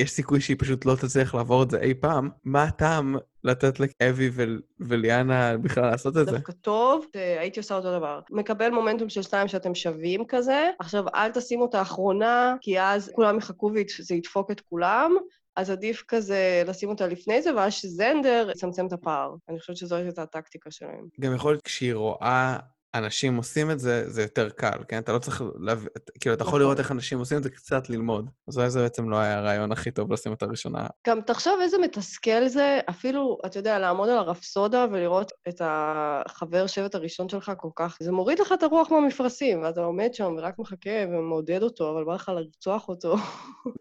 שיש 0.00 0.10
סיכוי 0.10 0.40
שהיא 0.40 0.56
פשוט 0.60 0.84
לא 0.86 0.94
תצליח 0.94 1.34
לעבור 1.34 1.62
את 1.62 1.70
זה 1.70 1.80
אי 1.80 1.94
פעם, 1.94 2.30
מה 2.44 2.62
הטעם 2.62 3.16
לתת 3.44 3.80
לאבי 3.80 4.30
ול- 4.32 4.62
וליאנה 4.80 5.56
בכלל 5.56 5.90
לעשות 5.90 6.16
את 6.16 6.26
זה? 6.26 6.32
דווקא 6.32 6.52
טוב, 6.52 7.06
אה, 7.16 7.40
הייתי 7.40 7.60
עושה 7.60 7.74
אותו 7.76 7.98
דבר. 7.98 8.20
מקבל 8.30 8.70
מומנטום 8.70 9.08
של 9.08 9.22
שתיים 9.22 9.48
שאתם 9.48 9.74
שווים 9.74 10.24
כזה, 10.28 10.70
עכשיו 10.78 11.04
אל 11.14 11.30
תשימו 11.30 11.66
את 11.66 11.74
האחרונה, 11.74 12.54
כי 12.60 12.80
אז 12.80 13.10
כולם 13.14 13.38
יחכו 13.38 13.70
וזה 13.74 14.14
ידפוק 14.14 14.50
את 14.50 14.60
כולם, 14.60 15.12
אז 15.56 15.70
עדיף 15.70 16.04
כזה 16.08 16.62
לשים 16.66 16.88
אותה 16.88 17.06
לפני 17.06 17.42
זה, 17.42 17.54
ואז 17.56 17.72
שזנדר 17.72 18.48
יצמצם 18.50 18.86
את 18.86 18.92
הפער. 18.92 19.34
אני 19.48 19.60
חושבת 19.60 19.76
שזו 19.76 19.96
הייתה 19.96 20.22
הטקטיקה 20.22 20.70
שלהם. 20.70 21.06
גם 21.20 21.34
יכול 21.34 21.52
להיות 21.52 21.62
כשהיא 21.62 21.94
רואה 21.94 22.58
אנשים 22.94 23.36
עושים 23.36 23.70
את 23.70 23.80
זה, 23.80 24.10
זה 24.10 24.22
יותר 24.22 24.50
קל, 24.50 24.78
כן? 24.88 24.98
אתה 24.98 25.12
לא 25.12 25.18
צריך 25.18 25.42
להב... 25.60 25.84
כאילו, 26.20 26.34
אתה 26.34 26.42
יכול 26.42 26.50
נכון. 26.50 26.60
לראות 26.60 26.78
איך 26.78 26.92
אנשים 26.92 27.18
עושים 27.18 27.38
את 27.38 27.42
זה, 27.42 27.50
קצת 27.50 27.90
ללמוד. 27.90 28.30
אז 28.48 28.58
אולי 28.58 28.70
זה 28.70 28.82
בעצם 28.82 29.10
לא 29.10 29.16
היה 29.16 29.38
הרעיון 29.38 29.72
הכי 29.72 29.90
טוב 29.90 30.12
לשים 30.12 30.32
את 30.32 30.42
הראשונה. 30.42 30.86
גם 31.06 31.20
תחשוב 31.20 31.58
איזה 31.62 31.78
מתסכל 31.78 32.48
זה, 32.48 32.80
אפילו, 32.90 33.38
אתה 33.46 33.58
יודע, 33.58 33.78
לעמוד 33.78 34.08
על 34.08 34.18
הרפסודה 34.18 34.86
ולראות 34.92 35.32
את 35.48 35.62
החבר 35.64 36.66
שבט 36.66 36.94
הראשון 36.94 37.28
שלך 37.28 37.52
כל 37.56 37.68
כך... 37.76 37.96
זה 38.00 38.12
מוריד 38.12 38.38
לך 38.38 38.52
את 38.52 38.62
הרוח 38.62 38.90
מהמפרשים, 38.90 39.62
ואתה 39.62 39.80
עומד 39.80 40.14
שם 40.14 40.34
ורק 40.38 40.58
מחכה 40.58 41.04
ומעודד 41.08 41.62
אותו, 41.62 41.90
אבל 41.90 42.04
בא 42.04 42.14
לך 42.14 42.32
לרצוח 42.34 42.88
אותו. 42.88 43.16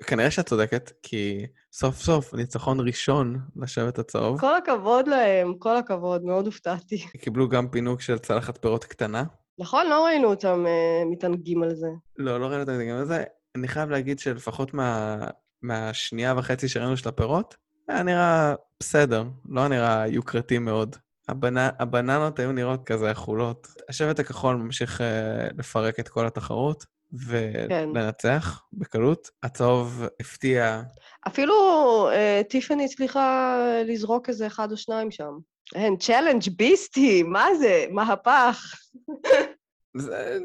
כנראה 0.08 0.32
שאת 0.32 0.45
צודקת, 0.45 0.91
כי 1.04 1.45
סוף 1.73 1.95
סוף 1.95 2.34
ניצחון 2.34 2.79
ראשון 2.79 3.39
לשבט 3.55 3.99
הצהוב. 3.99 4.39
כל 4.39 4.55
הכבוד 4.55 5.08
להם, 5.08 5.53
כל 5.60 5.77
הכבוד, 5.77 6.23
מאוד 6.23 6.45
הופתעתי. 6.45 7.08
קיבלו 7.21 7.49
גם 7.49 7.67
פינוק 7.67 8.01
של 8.01 8.17
צלחת 8.17 8.58
פירות 8.58 8.86
קטנה. 8.86 9.23
נכון, 9.60 9.88
לא 9.88 10.05
ראינו 10.05 10.27
אותם 10.27 10.65
אה, 10.67 11.03
מתענגים 11.12 11.63
על 11.63 11.75
זה. 11.75 11.88
לא, 12.17 12.39
לא 12.39 12.45
ראינו 12.45 12.63
את 12.63 12.69
גם 12.69 12.97
הזה. 12.97 13.23
אני 13.55 13.67
חייב 13.67 13.89
להגיד 13.89 14.19
שלפחות 14.19 14.73
מה, 14.73 15.17
מהשנייה 15.62 16.34
וחצי 16.38 16.67
שראינו 16.67 16.97
של 16.97 17.10
הפירות, 17.10 17.55
היה 17.88 18.03
נראה 18.03 18.55
בסדר, 18.79 19.23
לא 19.49 19.67
נראה 19.67 20.08
יוקרתי 20.08 20.58
מאוד. 20.58 20.95
הבנ... 21.27 21.58
הבננות 21.58 22.39
היו 22.39 22.51
נראות 22.51 22.84
כזה 22.84 23.13
חולות. 23.13 23.67
השבט 23.89 24.19
הכחול 24.19 24.55
ממשיך 24.55 25.01
uh, 25.01 25.03
לפרק 25.58 25.99
את 25.99 26.10
כל 26.10 26.27
התחרות 26.27 26.86
כן. 27.69 27.89
ולנצח 27.95 28.63
בקלות. 28.74 29.30
הצהוב 29.43 30.04
הפתיע. 30.19 30.82
אפילו 31.28 31.54
אה, 32.12 32.41
טיפני 32.50 32.86
הצליחה 32.86 33.58
לזרוק 33.86 34.30
איזה 34.30 34.48
אחד 34.48 34.72
או 34.72 34.78
שניים 34.78 35.12
שם. 35.12 35.32
אין, 35.76 35.98
challenge 35.97 36.43
beasty, 36.58 37.23
מה 37.24 37.45
זה? 37.60 37.86
מהפך. 37.91 38.74
זה- 39.98 40.39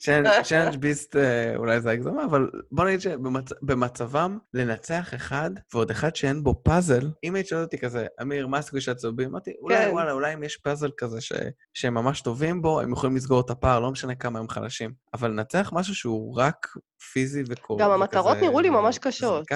challenge 0.00 0.76
beast 0.80 1.16
אה, 1.16 1.56
אולי 1.56 1.80
זה 1.80 1.90
הגזמה, 1.90 2.24
אבל 2.24 2.50
בוא 2.72 2.84
נגיד 2.84 3.00
שבמצבם 3.00 4.38
לנצח 4.54 5.14
אחד, 5.14 5.50
ועוד 5.74 5.90
אחד 5.90 6.16
שאין 6.16 6.42
בו 6.42 6.62
פאזל, 6.64 7.10
אם 7.24 7.34
היית 7.34 7.46
שואלת 7.46 7.64
אותי 7.64 7.78
כזה, 7.78 8.06
אמיר, 8.22 8.46
מה 8.46 8.58
הסיכוי 8.58 8.80
של 8.80 8.92
הצהובים? 8.92 9.28
אמרתי, 9.28 9.52
אולי, 9.62 9.76
כן. 9.76 9.90
וואלה, 9.92 10.12
אולי 10.12 10.34
אם 10.34 10.42
יש 10.42 10.56
פאזל 10.56 10.90
כזה 10.96 11.20
ש... 11.20 11.32
שהם 11.74 11.94
ממש 11.94 12.20
טובים 12.20 12.62
בו, 12.62 12.80
הם 12.80 12.92
יכולים 12.92 13.16
לסגור 13.16 13.40
את 13.40 13.50
הפער, 13.50 13.80
לא 13.80 13.90
משנה 13.90 14.14
כמה 14.14 14.38
הם 14.38 14.48
חלשים. 14.48 14.92
אבל 15.14 15.30
לנצח 15.30 15.70
משהו 15.72 15.94
שהוא 15.94 16.38
רק 16.38 16.66
פיזי 17.12 17.42
וקור... 17.48 17.80
גם 17.80 17.90
המטרות 17.90 18.36
נראו 18.36 18.60
לי 18.60 18.70
ממש 18.70 18.98
קשות. 18.98 19.46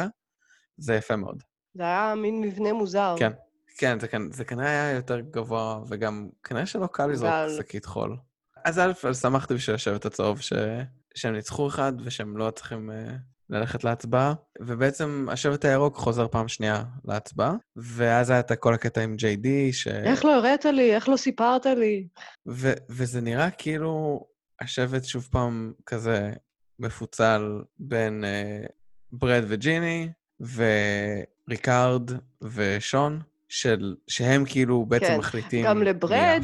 זה 0.79 0.95
יפה 0.95 1.17
מאוד. 1.17 1.43
זה 1.75 1.83
היה 1.83 2.15
מין 2.17 2.41
מבנה 2.41 2.73
מוזר. 2.73 3.15
כן. 3.19 3.33
כן, 3.79 4.01
זה, 4.01 4.07
כנ- 4.07 4.33
זה 4.33 4.45
כנראה 4.45 4.69
היה 4.69 4.97
יותר 4.97 5.21
גבוה, 5.21 5.81
וגם 5.89 6.29
כנראה 6.45 6.67
שלא 6.67 6.87
קל 6.87 7.07
לזרוק. 7.07 7.33
שקית 7.57 7.85
חול. 7.85 8.17
אז 8.65 8.79
א', 8.79 9.13
שמחתי 9.13 9.55
בשביל 9.55 9.75
השבט 9.75 10.07
הצהוב 10.07 10.41
ש... 10.41 10.53
שהם 11.15 11.35
ניצחו 11.35 11.69
אחד 11.69 11.93
ושהם 12.05 12.37
לא 12.37 12.51
צריכים 12.51 12.91
uh, 12.91 13.13
ללכת 13.51 13.85
להצבעה, 13.85 14.35
ובעצם 14.61 15.27
השבט 15.31 15.65
הירוק 15.65 15.97
חוזר 15.97 16.29
פעם 16.29 16.49
שנייה 16.49 16.85
להצבעה, 17.05 17.55
ואז 17.77 18.31
היה 18.31 18.41
את 18.41 18.53
כל 18.53 18.75
הקטע 18.75 19.01
עם 19.01 19.17
JD, 19.19 19.47
ש... 19.73 19.89
איך 19.89 20.25
לא 20.25 20.35
הראת 20.35 20.65
לי? 20.65 20.95
איך 20.95 21.09
לא 21.09 21.17
סיפרת 21.17 21.67
לי? 21.67 22.07
ו- 22.49 22.73
וזה 22.91 23.21
נראה 23.21 23.51
כאילו 23.51 24.25
השבט 24.61 25.05
שוב 25.05 25.29
פעם 25.31 25.73
כזה 25.87 26.33
מפוצל 26.79 27.63
בין 27.79 28.25
uh, 28.25 28.73
ברד 29.13 29.45
וג'יני, 29.49 30.09
וריקארד 30.41 32.11
ושון, 32.43 33.21
של, 33.49 33.95
שהם 34.09 34.45
כאילו 34.45 34.85
בעצם 34.87 35.07
כן, 35.07 35.19
מחליטים 35.19 35.65
גם 35.65 35.83
לברד. 35.83 36.43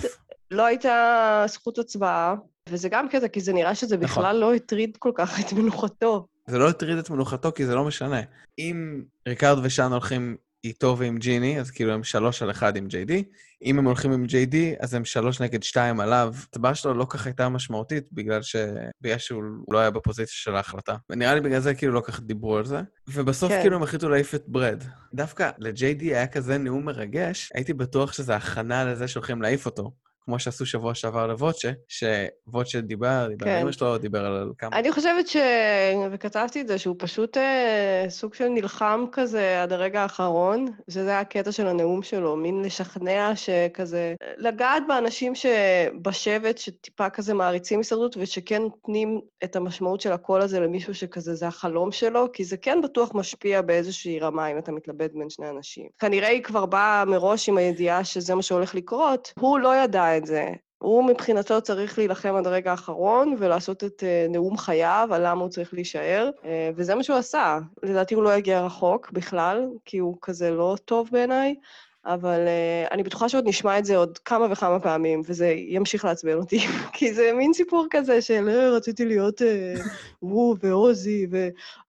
לא 0.51 0.67
הייתה 0.67 1.45
זכות 1.49 1.79
הצבעה, 1.79 2.35
וזה 2.69 2.89
גם 2.89 3.09
קטע, 3.09 3.29
כי 3.29 3.41
זה 3.41 3.53
נראה 3.53 3.75
שזה 3.75 3.97
נכון. 3.97 4.23
בכלל 4.23 4.37
לא 4.37 4.55
הטריד 4.55 4.97
כל 4.97 5.13
כך 5.15 5.41
את 5.41 5.53
מנוחתו. 5.53 6.27
זה 6.47 6.59
לא 6.59 6.69
הטריד 6.69 6.99
את 6.99 7.11
מנוחתו, 7.11 7.53
כי 7.53 7.67
זה 7.67 7.75
לא 7.75 7.85
משנה. 7.85 8.21
אם 8.59 9.03
ריקארד 9.29 9.59
ושאן 9.63 9.93
הולכים 9.93 10.37
איתו 10.65 10.97
ועם 10.99 11.19
ג'יני, 11.19 11.61
אז 11.61 11.71
כאילו 11.71 11.93
הם 11.93 12.05
שלוש 12.05 12.43
על 12.43 12.51
אחד 12.51 12.77
עם 12.77 12.87
JD. 12.87 13.13
אם 13.65 13.79
הם 13.79 13.85
הולכים 13.85 14.13
עם 14.13 14.25
JD, 14.25 14.57
אז 14.81 14.95
הם 14.95 15.05
שלוש 15.05 15.41
נגד 15.41 15.63
שתיים 15.63 16.01
עליו. 16.01 16.35
ההצבעה 16.37 16.75
שלו 16.75 16.95
לא 16.95 17.07
כך 17.09 17.27
הייתה 17.27 17.49
משמעותית, 17.49 18.13
בגלל, 18.13 18.43
ש... 18.43 18.57
בגלל 19.01 19.19
שהוא 19.19 19.43
לא 19.71 19.79
היה 19.79 19.91
בפוזיציה 19.91 20.35
של 20.35 20.57
ההחלטה. 20.57 20.97
ונראה 21.11 21.35
לי 21.35 21.41
בגלל 21.41 21.61
זה 21.61 21.75
כאילו 21.75 21.93
לא 21.93 22.01
כך 22.05 22.21
דיברו 22.21 22.57
על 22.57 22.65
זה. 22.65 22.81
ובסוף 23.09 23.53
כן. 23.53 23.61
כאילו 23.61 23.77
הם 23.77 23.83
החליטו 23.83 24.09
להעיף 24.09 24.35
את 24.35 24.45
ברד. 24.47 24.85
דווקא 25.15 25.51
ל-JD 25.59 26.03
היה 26.03 26.27
כזה 26.27 26.59
נאום 26.59 26.85
מרגש, 26.85 27.51
הייתי 27.55 27.73
בטוח 27.73 28.13
שזה 28.13 28.37
הכנה 28.37 28.85
לזה 28.85 29.09
שהולכים 29.09 29.43
להעיף 29.43 29.67
אותו. 29.67 29.93
כמו 30.31 30.39
שעשו 30.39 30.67
שבוע 30.67 30.95
שעבר 30.95 31.27
לווצ'ה, 31.27 31.71
שווצ'ה 31.89 32.81
דיבר, 32.81 33.27
דיבר 33.29 33.47
על 33.47 33.55
כן. 33.57 33.61
אמא 33.63 33.73
שלו, 33.73 33.99
דיבר 33.99 34.27
על 34.27 34.53
כמה... 34.59 34.79
אני 34.79 34.93
חושבת 34.93 35.29
ש... 35.29 35.37
וכתבתי 36.11 36.61
את 36.61 36.69
זה, 36.69 36.79
שהוא 36.79 36.97
פשוט 36.99 37.37
אה, 37.37 38.05
סוג 38.09 38.35
של 38.35 38.49
נלחם 38.49 39.05
כזה 39.13 39.63
עד 39.63 39.73
הרגע 39.73 40.03
האחרון, 40.03 40.67
שזה 40.91 41.11
היה 41.11 41.21
הקטע 41.21 41.53
של 41.53 41.67
הנאום 41.67 42.03
שלו, 42.03 42.37
מין 42.37 42.63
לשכנע 42.63 43.33
שכזה... 43.35 44.15
לגעת 44.37 44.83
באנשים 44.89 45.33
שבשבט, 45.35 46.59
שטיפה 46.59 47.11
כזה 47.11 47.35
מעריצים 47.35 47.79
הישרדות, 47.79 48.17
ושכן 48.21 48.63
נותנים 48.63 49.21
את 49.45 49.57
המשמעות 49.57 50.01
של 50.01 50.13
הקול 50.13 50.41
הזה 50.41 50.61
למישהו 50.61 50.95
שכזה 50.95 51.35
זה 51.35 51.47
החלום 51.47 51.93
שלו, 51.93 52.33
כי 52.33 52.45
זה 52.45 52.57
כן 52.57 52.79
בטוח 52.85 53.11
משפיע 53.15 53.63
באיזושהי 53.63 54.21
רמה 54.21 54.47
אם 54.47 54.59
אתה 54.59 54.73
מתלבט 54.73 55.11
בין 55.15 55.31
שני 55.31 55.51
אנשים. 55.51 55.89
כנראה 55.99 56.29
היא 56.29 56.43
כבר 56.43 56.67
באה 56.67 57.05
מראש 57.05 57.49
עם 57.49 57.59
הידיעה 57.59 58.05
שזה 58.05 58.35
מה 58.35 58.43
שהולך 58.43 58.75
לקרות, 58.75 59.33
הוא 59.39 59.59
לא 59.59 59.77
ידע 59.77 60.17
את 60.21 60.27
זה. 60.27 60.53
הוא 60.79 61.05
מבחינתו 61.05 61.63
צריך 61.63 61.99
להילחם 61.99 62.35
עד 62.35 62.47
הרגע 62.47 62.71
האחרון 62.71 63.35
ולעשות 63.39 63.85
את 63.85 64.05
אה, 64.05 64.27
נאום 64.29 64.57
חייו 64.57 65.09
על 65.13 65.27
למה 65.27 65.41
הוא 65.41 65.51
צריך 65.51 65.75
להישאר, 65.75 66.31
אה, 66.45 66.71
וזה 66.77 66.95
מה 66.95 67.03
שהוא 67.03 67.17
עשה. 67.17 67.59
לדעתי 67.83 68.15
הוא 68.15 68.23
לא 68.23 68.35
יגיע 68.35 68.61
רחוק 68.61 69.11
בכלל, 69.11 69.67
כי 69.85 69.99
הוא 69.99 70.19
כזה 70.23 70.51
לא 70.51 70.77
טוב 70.85 71.09
בעיניי, 71.13 71.55
אבל 72.07 72.47
uh, 72.47 72.93
אני 72.95 73.03
בטוחה 73.03 73.29
שעוד 73.29 73.45
נשמע 73.49 73.79
את 73.79 73.85
זה 73.85 73.97
עוד 73.97 74.19
כמה 74.19 74.47
וכמה 74.53 74.81
פעמים, 74.81 75.23
וזה 75.27 75.47
ימשיך 75.47 76.05
לעצבן 76.05 76.35
אותי, 76.35 76.59
כי 76.97 77.15
זה 77.15 77.31
מין 77.37 77.53
סיפור 77.53 77.87
כזה 77.91 78.23
של 78.23 78.49
"אה, 78.49 78.71
רציתי 78.71 79.05
להיות 79.05 79.43
uh, 79.43 79.45
רו 80.23 80.57
ועוזי, 80.63 81.27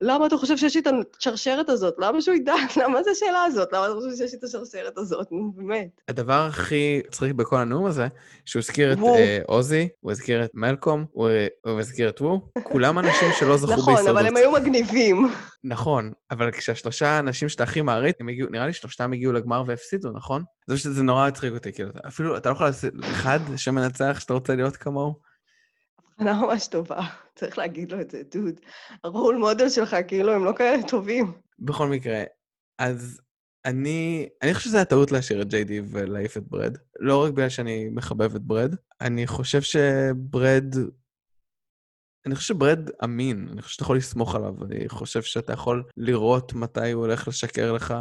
ולמה 0.01 0.25
אתה 0.25 0.37
חושב 0.37 0.57
שיש 0.57 0.75
לי 0.75 0.81
את 0.81 0.87
השרשרת 1.19 1.69
הזאת? 1.69 1.95
למה 1.97 2.21
שהוא 2.21 2.35
ידע? 2.35 2.53
למה 2.83 3.03
זה 3.03 3.11
השאלה 3.11 3.43
הזאת? 3.43 3.73
למה 3.73 3.85
אתה 3.85 3.93
חושב 3.93 4.15
שיש 4.15 4.31
לי 4.31 4.37
את 4.39 4.43
השרשרת 4.43 4.97
הזאת? 4.97 5.31
נו, 5.31 5.51
באמת. 5.55 6.01
הדבר 6.07 6.45
הכי 6.49 7.01
צריך 7.11 7.33
בכל 7.33 7.57
הנאום 7.57 7.85
הזה, 7.85 8.07
שהוא 8.45 8.59
הזכיר 8.59 8.93
את 8.93 8.97
וו. 8.97 9.15
אה, 9.15 9.39
עוזי, 9.47 9.87
הוא 9.99 10.11
הזכיר 10.11 10.43
את 10.43 10.51
מלקום, 10.53 11.05
הוא 11.11 11.29
הוא 11.65 11.79
הזכיר 11.79 12.09
את 12.09 12.21
וו, 12.21 12.41
כולם 12.63 12.99
אנשים 12.99 13.27
שלא 13.39 13.57
זכו 13.57 13.71
נכון, 13.71 13.93
בהישרדות. 13.93 14.17
אבל 14.17 14.27
הם 14.27 14.37
היו 14.37 14.51
מגניבים. 14.51 15.29
נכון, 15.63 16.11
אבל 16.31 16.51
כשהשלושה 16.51 17.07
האנשים 17.07 17.49
שאתה 17.49 17.63
הכי 17.63 17.81
מעריץ, 17.81 18.15
נראה 18.51 18.65
לי 18.67 18.73
שלושתם 18.73 19.13
הגיעו 19.13 19.33
לגמר 19.33 19.63
והפסידו, 19.67 20.00
נכון? 20.09 20.43
זה 20.67 20.77
שזה 20.77 21.03
נורא 21.03 21.27
הצחיק 21.27 21.53
אותי, 21.53 21.73
כאילו, 21.73 21.89
אפילו, 22.07 22.37
אתה 22.37 22.49
לא 22.49 22.53
יכול 22.53 22.65
לעשות 22.65 22.93
אחד 23.01 23.39
שמנצח 23.55 24.17
שאתה 24.19 24.33
רוצה 24.33 24.55
להיות 24.55 24.77
כמוהו? 24.77 25.15
הבחנה 25.99 26.41
ממש 26.41 26.67
טובה, 26.67 27.01
צריך 27.39 27.57
להגיד 27.57 27.91
לו 27.91 28.01
את 28.01 28.11
זה, 28.11 28.21
דוד. 28.31 28.59
הרול 29.03 29.35
מודל 29.35 29.69
שלך, 29.69 29.95
כאילו, 30.07 30.33
הם 30.33 30.45
לא 30.45 30.53
כאלה 30.57 30.87
טובים. 30.87 31.33
בכל 31.59 31.87
מקרה, 31.87 32.23
אז 32.79 33.21
אני, 33.65 34.29
אני 34.41 34.53
חושב 34.53 34.65
שזה 34.65 34.77
היה 34.77 34.85
טעות 34.85 35.11
להשאיר 35.11 35.41
את 35.41 35.47
ג'יי 35.47 35.63
די 35.63 35.81
ולהעיף 35.91 36.37
את 36.37 36.43
ברד. 36.47 36.77
לא 36.99 37.23
רק 37.23 37.33
בגלל 37.33 37.49
שאני 37.49 37.89
מחבב 37.89 38.35
את 38.35 38.41
ברד, 38.41 38.75
אני 39.01 39.27
חושב 39.27 39.61
שברד... 39.61 40.75
אני 42.25 42.35
חושב 42.35 42.53
שברד 42.53 42.89
אמין, 43.03 43.47
אני 43.51 43.61
חושב 43.61 43.73
שאתה 43.73 43.83
יכול 43.83 43.97
לסמוך 43.97 44.35
עליו, 44.35 44.53
אני 44.65 44.89
חושב 44.89 45.21
שאתה 45.21 45.53
יכול 45.53 45.83
לראות 45.97 46.53
מתי 46.53 46.91
הוא 46.91 47.05
הולך 47.05 47.27
לשקר 47.27 47.73
לך, 47.73 47.93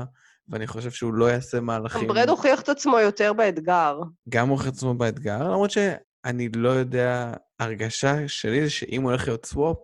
ואני 0.51 0.67
חושב 0.67 0.91
שהוא 0.91 1.15
לא 1.15 1.31
יעשה 1.31 1.61
מהלכים... 1.61 2.09
ברד 2.09 2.29
הוכיח 2.29 2.61
את 2.61 2.69
עצמו 2.69 2.99
יותר 2.99 3.33
באתגר. 3.33 4.01
גם 4.29 4.49
הוכיח 4.49 4.69
את 4.69 4.73
עצמו 4.73 4.95
באתגר, 4.95 5.39
למרות 5.39 5.71
שאני 5.71 6.49
לא 6.57 6.69
יודע, 6.69 7.33
ההרגשה 7.61 8.29
שלי 8.29 8.63
זה 8.65 8.71
שאם 8.71 9.03
הוא 9.03 9.11
הולך 9.11 9.29
להיות 9.29 9.47
סוואפ, 9.47 9.77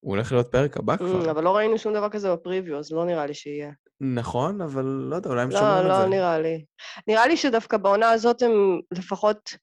הוא 0.00 0.14
הולך 0.14 0.32
להיות 0.32 0.52
פרק 0.52 0.76
הבא 0.76 0.96
כבר. 0.96 1.26
Mm, 1.26 1.30
אבל 1.30 1.44
לא 1.44 1.56
ראינו 1.56 1.78
שום 1.78 1.94
דבר 1.94 2.08
כזה 2.08 2.32
בפריוויו, 2.32 2.78
אז 2.78 2.92
לא 2.92 3.04
נראה 3.04 3.26
לי 3.26 3.34
שיהיה. 3.34 3.70
נכון, 4.00 4.60
אבל 4.60 4.84
לא 4.84 5.16
יודע, 5.16 5.30
אולי 5.30 5.42
הם 5.42 5.50
שומעים 5.50 5.68
לא, 5.68 5.80
את 5.80 5.84
לא 5.84 6.00
זה. 6.00 6.06
נראה 6.06 6.38
לי. 6.38 6.64
נראה 7.08 7.26
לי 7.26 7.36
שדווקא 7.36 7.76
בעונה 7.76 8.10
הזאת 8.10 8.42
הם 8.42 8.80
לפחות, 8.92 9.56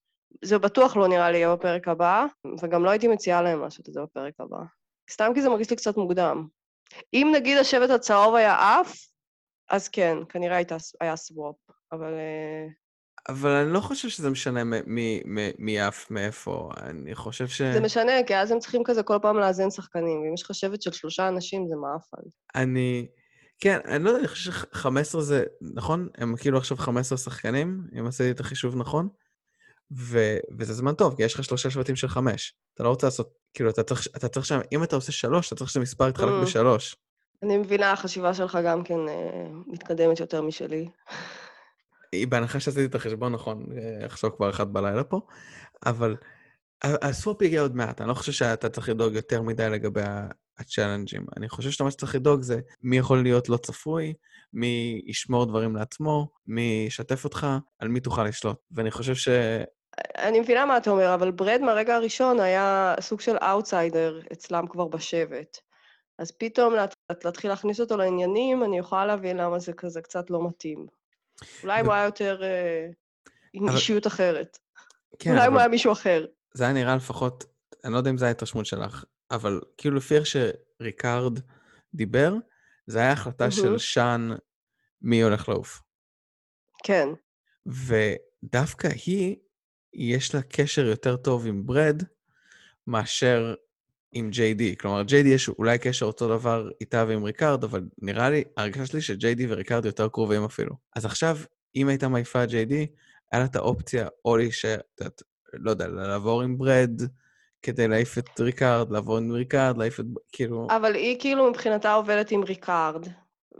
זה 0.45 0.57
בטוח 0.57 0.97
לא 0.97 1.07
נראה 1.07 1.31
לי 1.31 1.37
יהיה 1.37 1.55
בפרק 1.55 1.87
הבא, 1.87 2.25
וגם 2.61 2.85
לא 2.85 2.89
הייתי 2.89 3.07
מציעה 3.07 3.41
להם 3.41 3.61
לעשות 3.61 3.89
את 3.89 3.93
זה 3.93 4.01
בפרק 4.01 4.33
הבא. 4.39 4.57
סתם 5.11 5.31
כי 5.33 5.41
זה 5.41 5.49
מרגיש 5.49 5.69
לי 5.69 5.75
קצת 5.75 5.97
מוקדם. 5.97 6.47
אם 7.13 7.31
נגיד 7.35 7.57
השבט 7.57 7.89
הצהוב 7.89 8.35
היה 8.35 8.79
עף, 8.79 9.10
אז 9.71 9.87
כן, 9.89 10.17
כנראה 10.29 10.55
הייתה, 10.55 10.75
היה 11.01 11.15
סוואפ, 11.15 11.55
אבל... 11.91 12.13
אה, 12.13 12.67
אבל 13.29 13.49
אני 13.49 13.73
לא 13.73 13.79
חושב 13.79 14.09
שזה 14.09 14.29
משנה 14.29 14.63
מי- 14.63 15.21
מי- 15.25 15.51
מי 15.57 15.79
עף 15.81 16.11
מאיפה. 16.11 16.69
אני 16.77 17.15
חושב 17.15 17.47
ש... 17.47 17.61
זה 17.61 17.79
משנה, 17.79 18.11
כי 18.27 18.35
אז 18.35 18.51
הם 18.51 18.59
צריכים 18.59 18.83
כזה 18.85 19.03
כל 19.03 19.17
פעם 19.21 19.37
לאזן 19.37 19.69
שחקנים, 19.71 20.21
ואם 20.21 20.33
יש 20.33 20.43
לך 20.43 20.55
שבט 20.55 20.81
של 20.81 20.91
שלושה 20.91 21.27
אנשים, 21.27 21.67
זה 21.67 21.75
מעפן. 21.75 22.27
אני... 22.55 23.07
כן, 23.59 23.79
אני 23.85 24.03
לא 24.03 24.09
יודע, 24.09 24.19
אני 24.19 24.27
חושב 24.27 24.51
ש-15 24.51 25.19
זה... 25.19 25.43
נכון? 25.75 26.07
הם 26.17 26.35
כאילו 26.37 26.57
עכשיו 26.57 26.77
15 26.77 27.17
שחקנים, 27.17 27.87
אם 27.99 28.05
עשיתי 28.07 28.31
את 28.31 28.39
החישוב 28.39 28.75
נכון? 28.75 29.09
ו- 29.97 30.37
וזה 30.59 30.73
זמן 30.73 30.93
טוב, 30.93 31.15
כי 31.15 31.23
יש 31.23 31.33
לך 31.35 31.43
שלושה 31.43 31.69
שבטים 31.69 31.95
של 31.95 32.07
חמש. 32.07 32.55
אתה 32.75 32.83
לא 32.83 32.89
רוצה 32.89 33.07
לעשות, 33.07 33.33
כאילו, 33.53 33.69
אתה 33.69 33.83
צריך, 33.83 34.07
אתה 34.15 34.27
צריך 34.27 34.45
שם, 34.45 34.59
אם 34.71 34.83
אתה 34.83 34.95
עושה 34.95 35.11
שלוש, 35.11 35.47
אתה 35.47 35.55
צריך 35.55 35.69
שהמספר 35.69 36.09
יתחלק 36.09 36.29
Mm. 36.29 36.45
בשלוש. 36.45 36.95
אני 37.43 37.57
מבינה, 37.57 37.91
החשיבה 37.91 38.33
שלך 38.33 38.57
גם 38.65 38.83
כן 38.83 39.07
אה, 39.09 39.47
מתקדמת 39.67 40.19
יותר 40.19 40.41
משלי. 40.41 40.89
היא 42.11 42.27
בהנחה 42.27 42.59
שעשיתי 42.59 42.85
את 42.85 42.95
החשבון 42.95 43.33
נכון, 43.33 43.65
אה, 43.77 44.05
עכשיו 44.05 44.35
כבר 44.35 44.49
אחת 44.49 44.67
בלילה 44.67 45.03
פה, 45.03 45.21
אבל 45.85 46.15
הסוואפ 46.83 47.41
יגיע 47.41 47.61
עוד 47.61 47.75
מעט, 47.75 48.01
אני 48.01 48.09
לא 48.09 48.13
חושב 48.13 48.31
שאתה 48.31 48.69
צריך 48.69 48.89
לדאוג 48.89 49.13
יותר 49.13 49.41
מדי 49.41 49.69
לגבי 49.69 50.01
הצ'אלנג'ים. 50.57 51.25
אני 51.37 51.49
חושב 51.49 51.71
שמה 51.71 51.91
שצריך 51.91 52.15
לדאוג 52.15 52.41
זה 52.41 52.59
מי 52.83 52.97
יכול 52.97 53.23
להיות 53.23 53.49
לא 53.49 53.57
צפוי, 53.57 54.13
מי 54.53 55.01
ישמור 55.05 55.45
דברים 55.45 55.75
לעצמו, 55.75 56.27
מי 56.47 56.83
ישתף 56.87 57.23
אותך, 57.23 57.47
על 57.79 57.87
מי 57.87 57.99
תוכל 57.99 58.23
לשלוט. 58.23 58.57
ואני 58.71 58.91
חושב 58.91 59.15
ש... 59.15 59.29
אני 60.17 60.39
מבינה 60.39 60.65
מה 60.65 60.77
אתה 60.77 60.89
אומר, 60.89 61.13
אבל 61.13 61.31
ברד 61.31 61.61
מהרגע 61.61 61.95
הראשון 61.95 62.39
היה 62.39 62.95
סוג 62.99 63.21
של 63.21 63.37
אאוטסיידר 63.37 64.21
אצלם 64.33 64.67
כבר 64.67 64.87
בשבט. 64.87 65.57
אז 66.19 66.31
פתאום 66.31 66.75
להתחיל 67.25 67.49
להכניס 67.49 67.79
אותו 67.79 67.97
לעניינים, 67.97 68.63
אני 68.63 68.77
יכולה 68.77 69.05
להבין 69.05 69.37
למה 69.37 69.59
זה 69.59 69.73
כזה 69.73 70.01
קצת 70.01 70.29
לא 70.29 70.47
מתאים. 70.47 70.87
אולי 71.63 71.81
אם 71.81 71.85
הוא 71.85 71.93
היה 71.93 72.05
יותר 72.05 72.43
אה, 72.43 72.87
עם 73.53 73.69
אישיות 73.69 74.07
אחרת. 74.07 74.57
כן, 75.19 75.31
אולי 75.31 75.47
אם 75.47 75.51
הוא 75.51 75.59
היה 75.59 75.67
מישהו 75.67 75.91
אחר. 75.91 76.25
זה 76.53 76.63
היה 76.63 76.73
נראה 76.73 76.95
לפחות, 76.95 77.43
אני 77.85 77.93
לא 77.93 77.97
יודע 77.97 78.09
אם 78.09 78.17
זו 78.17 78.25
ההתרשמות 78.25 78.65
שלך, 78.65 79.05
אבל 79.31 79.61
כאילו 79.77 79.97
לפי 79.97 80.15
איך 80.15 80.25
שריקארד 80.25 81.39
דיבר, 81.93 82.33
זה 82.87 82.99
היה 82.99 83.11
החלטה 83.11 83.51
של. 83.51 83.77
שאן 83.77 84.29
מי 85.01 85.21
הולך 85.21 85.49
לעוף. 85.49 85.81
כן. 86.83 87.07
ודווקא 87.65 88.89
היא, 89.05 89.35
יש 89.93 90.35
לה 90.35 90.41
קשר 90.41 90.85
יותר 90.85 91.17
טוב 91.17 91.47
עם 91.47 91.65
ברד 91.65 92.03
מאשר 92.87 93.55
עם 94.11 94.29
די. 94.55 94.75
כלומר, 94.77 95.03
די 95.03 95.17
יש 95.17 95.49
אולי 95.49 95.77
קשר 95.77 96.05
אותו 96.05 96.27
דבר 96.27 96.69
איתה 96.81 97.05
ועם 97.07 97.23
ריקארד, 97.23 97.63
אבל 97.63 97.81
נראה 98.01 98.29
לי, 98.29 98.43
ההרגשה 98.57 99.01
שלי 99.01 99.35
JD 99.35 99.45
וריקארד 99.49 99.85
יותר 99.85 100.09
קרובים 100.09 100.43
אפילו. 100.43 100.75
אז 100.95 101.05
עכשיו, 101.05 101.37
אם 101.75 101.87
הייתה 101.87 102.07
מעיפה 102.07 102.45
JD, 102.45 102.87
היה 103.31 103.39
לה 103.39 103.45
את 103.45 103.55
האופציה 103.55 104.07
או 104.25 104.37
להישאר, 104.37 104.75
את 104.75 105.01
יודעת, 105.01 105.21
לא 105.53 105.71
יודע, 105.71 105.87
לעבור 105.87 106.41
עם 106.41 106.57
ברד 106.57 107.01
כדי 107.61 107.87
להעיף 107.87 108.17
את 108.17 108.39
ריקארד, 108.39 108.91
לעבור 108.91 109.17
עם 109.17 109.31
ריקארד, 109.31 109.77
להעיף 109.77 109.99
את... 109.99 110.05
כאילו... 110.31 110.67
אבל 110.69 110.95
היא 110.95 111.19
כאילו 111.19 111.49
מבחינתה 111.49 111.93
עובדת 111.93 112.31
עם 112.31 112.43
ריקארד, 112.43 113.07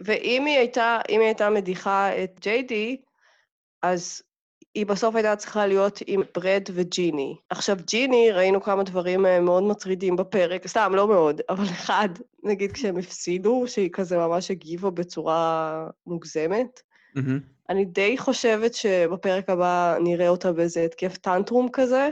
ואם 0.06 0.46
היא 0.46 0.58
הייתה, 0.58 1.00
אם 1.10 1.20
היא 1.20 1.28
הייתה 1.28 1.50
מדיחה 1.50 2.24
את 2.24 2.40
JD, 2.42 3.02
אז 3.82 4.22
היא 4.76 4.86
בסוף 4.86 5.16
הייתה 5.16 5.36
צריכה 5.36 5.68
להיות 5.68 6.00
עם 6.08 6.22
ברד 6.36 6.64
וג'יני. 6.74 7.36
עכשיו, 7.50 7.78
ג'יני, 7.88 8.32
ראינו 8.32 8.62
כמה 8.62 8.84
דברים 8.84 9.26
אה, 9.26 9.40
מאוד 9.40 9.64
מטרידים 9.64 10.16
בפרק, 10.16 10.68
סתם, 10.68 10.92
לא 10.96 11.08
מאוד, 11.08 11.42
אבל 11.50 11.66
אחד, 11.80 12.10
נגיד 12.44 12.72
כשהם 12.72 12.98
הפסידו, 12.98 13.64
שהיא 13.68 13.90
כזה 13.94 14.18
ממש 14.18 14.52
הגיבה 14.52 14.90
בצורה 14.90 15.86
מוגזמת. 16.08 16.82
מהמם. 17.16 17.40
אני 17.70 17.86
די 17.86 18.18
חושבת 18.18 18.74
שבפרק 18.74 19.50
הבא 19.50 19.98
נראה 20.00 20.30
אותה 20.30 20.52
באיזה 20.52 20.82
התקף 20.82 21.18
טנטרום 21.18 21.70
כזה. 21.74 22.10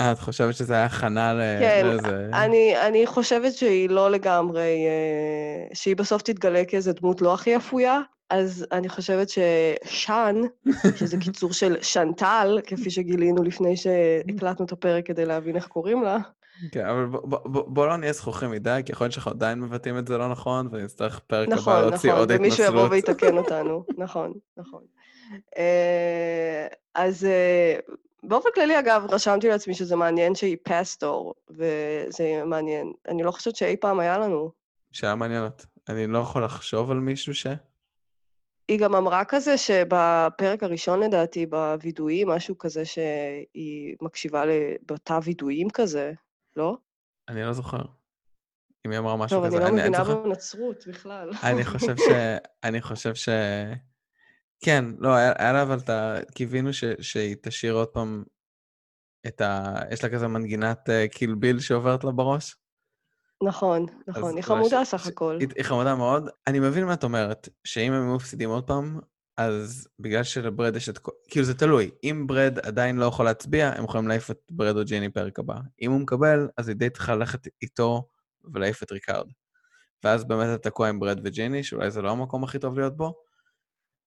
אה, 0.00 0.12
את 0.12 0.18
חושבת 0.18 0.54
שזה 0.54 0.74
היה 0.74 0.84
הכנה 0.84 1.34
ל... 1.34 1.40
כן, 1.60 1.86
לאיזה... 1.86 2.30
אני, 2.32 2.86
אני 2.86 3.06
חושבת 3.06 3.54
שהיא 3.54 3.90
לא 3.90 4.10
לגמרי, 4.10 4.86
אה, 4.86 5.74
שהיא 5.74 5.96
בסוף 5.96 6.22
תתגלה 6.22 6.64
כאיזה 6.64 6.92
דמות 6.92 7.22
לא 7.22 7.34
הכי 7.34 7.56
אפויה, 7.56 8.00
אז 8.30 8.66
אני 8.72 8.88
חושבת 8.88 9.28
ששאן, 9.28 10.36
שזה 10.96 11.16
קיצור 11.24 11.52
של 11.52 11.76
שנטל, 11.82 12.58
כפי 12.66 12.90
שגילינו 12.90 13.42
לפני 13.42 13.76
שהקלטנו 13.76 14.66
את 14.66 14.72
הפרק 14.72 15.06
כדי 15.06 15.24
להבין 15.26 15.56
איך 15.56 15.66
קוראים 15.66 16.02
לה, 16.02 16.18
כן, 16.72 16.86
אבל 16.86 17.06
בוא, 17.44 17.86
לא 17.86 17.96
נהיה 17.96 18.12
זכוכים 18.12 18.50
מדי, 18.50 18.80
כי 18.86 18.92
יכול 18.92 19.04
להיות 19.04 19.12
שאנחנו 19.12 19.30
עדיין 19.30 19.60
מבטאים 19.60 19.98
את 19.98 20.06
זה 20.06 20.18
לא 20.18 20.28
נכון, 20.28 20.68
ונצטרך 20.72 21.18
פרק 21.18 21.48
הבא 21.48 21.56
נכון, 21.56 21.80
להוציא 21.80 22.10
נכון, 22.10 22.20
עוד 22.20 22.30
ומישהו 22.34 22.64
יבוא 22.64 22.86
התנצלות. 22.86 23.22
ויתקן 23.22 23.38
אותנו, 23.42 23.84
נכון, 23.98 24.32
נכון. 24.56 24.82
אה, 25.58 26.66
אז 26.94 27.24
אה, 27.24 27.78
באופן 28.22 28.48
כללי, 28.54 28.78
אגב, 28.78 29.06
רשמתי 29.10 29.48
לעצמי 29.48 29.74
שזה 29.74 29.96
מעניין 29.96 30.34
שהיא 30.34 30.56
פסטור, 30.62 31.34
וזה 31.50 32.42
מעניין. 32.46 32.92
אני 33.08 33.22
לא 33.22 33.30
חושבת 33.30 33.56
שאי 33.56 33.76
פעם 33.76 34.00
היה 34.00 34.18
לנו. 34.18 34.50
שאלה 34.92 35.14
מעניינת. 35.14 35.66
אני 35.88 36.06
לא 36.06 36.18
יכול 36.18 36.44
לחשוב 36.44 36.90
על 36.90 36.98
מישהו 36.98 37.34
ש... 37.34 37.46
היא 38.68 38.78
גם 38.78 38.94
אמרה 38.94 39.24
כזה 39.24 39.58
שבפרק 39.58 40.62
הראשון, 40.62 41.00
לדעתי, 41.00 41.46
בווידואים, 41.46 42.28
משהו 42.28 42.58
כזה 42.58 42.84
שהיא 42.84 43.96
מקשיבה 44.02 44.42
בתא 44.86 45.18
וידואים 45.24 45.68
כזה, 45.70 46.12
לא? 46.56 46.76
אני 47.28 47.42
לא 47.42 47.52
זוכר. 47.52 47.82
אם 48.86 48.90
היא 48.90 48.98
אמרה 48.98 49.16
משהו 49.16 49.36
טוב, 49.36 49.46
כזה. 49.46 49.56
אני 49.56 49.64
לא 49.64 49.72
מבינה 49.72 50.04
בנצרות 50.04 50.84
בכלל. 50.86 51.30
אני 51.42 51.64
חושב 51.64 51.96
ש... 51.96 52.08
אני 52.64 52.80
חושב 52.80 53.14
ש... 53.14 53.28
כן, 54.64 54.84
לא, 54.98 55.14
היה, 55.14 55.32
היה 55.38 55.52
לה 55.52 55.62
אבל 55.62 55.78
את 55.78 55.90
ה... 55.90 56.16
קיווינו 56.34 56.72
ש... 56.72 56.84
שהיא 57.00 57.36
תשאיר 57.42 57.74
עוד 57.74 57.88
פעם 57.88 58.24
את 59.26 59.40
ה... 59.40 59.74
יש 59.90 60.04
לה 60.04 60.10
כזה 60.10 60.28
מנגינת 60.28 60.88
uh, 60.88 61.08
קיל 61.12 61.34
ביל 61.34 61.60
שעוברת 61.60 62.04
לה 62.04 62.10
בראש. 62.10 62.56
נכון, 63.42 63.86
נכון, 64.08 64.36
היא 64.36 64.42
חמודה 64.44 64.84
סך 64.84 65.06
הכל. 65.06 65.38
היא, 65.40 65.64
חמודה 65.64 65.94
מאוד. 65.94 66.28
אני 66.46 66.60
מבין 66.60 66.84
מה 66.84 66.94
את 66.94 67.04
אומרת, 67.04 67.48
שאם 67.64 67.92
הם 67.92 68.14
מפסידים 68.14 68.50
עוד 68.50 68.64
פעם, 68.64 69.00
אז 69.36 69.88
בגלל 69.98 70.22
שלברד 70.22 70.76
יש 70.76 70.88
את. 70.88 70.98
כאילו 71.28 71.46
זה 71.46 71.54
תלוי. 71.54 71.90
אם 72.04 72.24
ברד 72.26 72.58
עדיין 72.58 72.96
לא 72.96 73.04
יכול 73.04 73.24
להצביע, 73.24 73.72
הם 73.76 73.84
יכולים 73.84 74.08
להעיף 74.08 74.30
את 74.30 74.40
ברד 74.50 74.76
או 74.76 74.84
ג'יני 74.84 75.08
פרק 75.08 75.38
הבא. 75.38 75.54
אם 75.82 75.92
הוא 75.92 76.00
מקבל, 76.00 76.48
אז 76.56 76.68
היא 76.68 76.76
די 76.76 76.90
צריכה 76.90 77.14
ללכת 77.14 77.48
איתו 77.62 78.08
ולהעיף 78.54 78.82
את 78.82 78.92
ריקארד. 78.92 79.26
ואז 80.04 80.24
באמת 80.24 80.46
אתה 80.54 80.70
תקוע 80.70 80.88
עם 80.88 81.00
ברד 81.00 81.20
וג'יני, 81.24 81.62
שאולי 81.62 81.90
זה 81.90 82.02
לא 82.02 82.10
המקום 82.10 82.44
הכי 82.44 82.58
טוב 82.58 82.78
להיות 82.78 82.96
בו. 82.96 83.27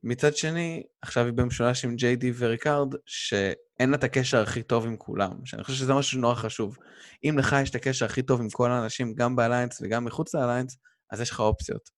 מצד 0.04 0.36
שני, 0.36 0.84
עכשיו 1.02 1.26
היא 1.26 1.34
במשולש 1.34 1.86
עם 1.86 1.96
JD 1.96 2.32
וריקארד, 2.38 2.96
שאין 3.06 3.90
לה 3.90 3.96
את 3.96 4.04
הקשר 4.04 4.42
הכי 4.42 4.64
טוב 4.64 4.86
עם 4.86 4.98
כולם, 4.98 5.32
שאני 5.46 5.64
חושב 5.64 5.78
שזה 5.78 5.94
משהו 5.94 6.20
נורא 6.20 6.36
חשוב. 6.36 6.78
אם 7.24 7.36
לך 7.38 7.56
יש 7.64 7.70
את 7.70 7.76
הקשר 7.76 8.06
הכי 8.06 8.22
טוב 8.22 8.42
עם 8.42 8.50
כל 8.50 8.72
האנשים, 8.72 9.14
גם 9.14 9.36
ב 9.36 9.41
alliance 9.41 9.82
וגם 9.82 10.06
מחוץ 10.06 10.36
ל 10.36 10.40
alliance, 10.40 10.78
אז 11.12 11.22
יש 11.22 11.30
לך 11.30 11.40
אופציות. 11.40 11.90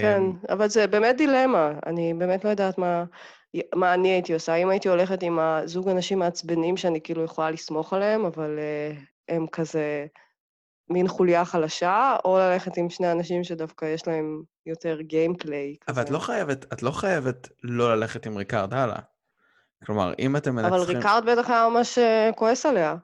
כן, 0.00 0.22
אמ, 0.22 0.32
אבל 0.48 0.68
זה 0.68 0.86
באמת 0.86 1.16
דילמה. 1.16 1.72
אני 1.86 2.14
באמת 2.14 2.44
לא 2.44 2.50
יודעת 2.50 2.78
מה, 2.78 3.04
מה 3.74 3.94
אני 3.94 4.08
הייתי 4.08 4.34
עושה. 4.34 4.54
אם 4.54 4.70
הייתי 4.70 4.88
הולכת 4.88 5.22
עם 5.22 5.38
הזוג 5.38 5.88
אנשים 5.88 6.18
מעצבנים 6.18 6.76
שאני 6.76 7.00
כאילו 7.00 7.24
יכולה 7.24 7.50
לסמוך 7.50 7.92
עליהם, 7.92 8.24
אבל 8.24 8.58
uh, 8.58 8.98
הם 9.28 9.46
כזה 9.52 10.06
מין 10.90 11.08
חוליה 11.08 11.44
חלשה, 11.44 12.16
או 12.24 12.38
ללכת 12.38 12.76
עם 12.76 12.90
שני 12.90 13.12
אנשים 13.12 13.44
שדווקא 13.44 13.84
יש 13.84 14.08
להם 14.08 14.42
יותר 14.66 15.00
gameplay. 15.00 15.76
אבל 15.88 16.02
את 16.02 16.10
לא 16.10 16.18
חייבת, 16.18 16.72
את 16.72 16.82
לא 16.82 16.90
חייבת 16.90 17.48
לא 17.62 17.96
ללכת 17.96 18.26
עם 18.26 18.36
ריקארד 18.36 18.74
הלאה. 18.74 18.98
כלומר, 19.86 20.12
אם 20.18 20.36
אתם 20.36 20.54
מנצחים... 20.54 20.74
אבל 20.74 20.96
ריקארד 20.96 21.24
בטח 21.30 21.50
היה 21.50 21.68
ממש 21.68 21.98
אה, 21.98 22.30
כועס 22.36 22.66
עליה. 22.66 22.96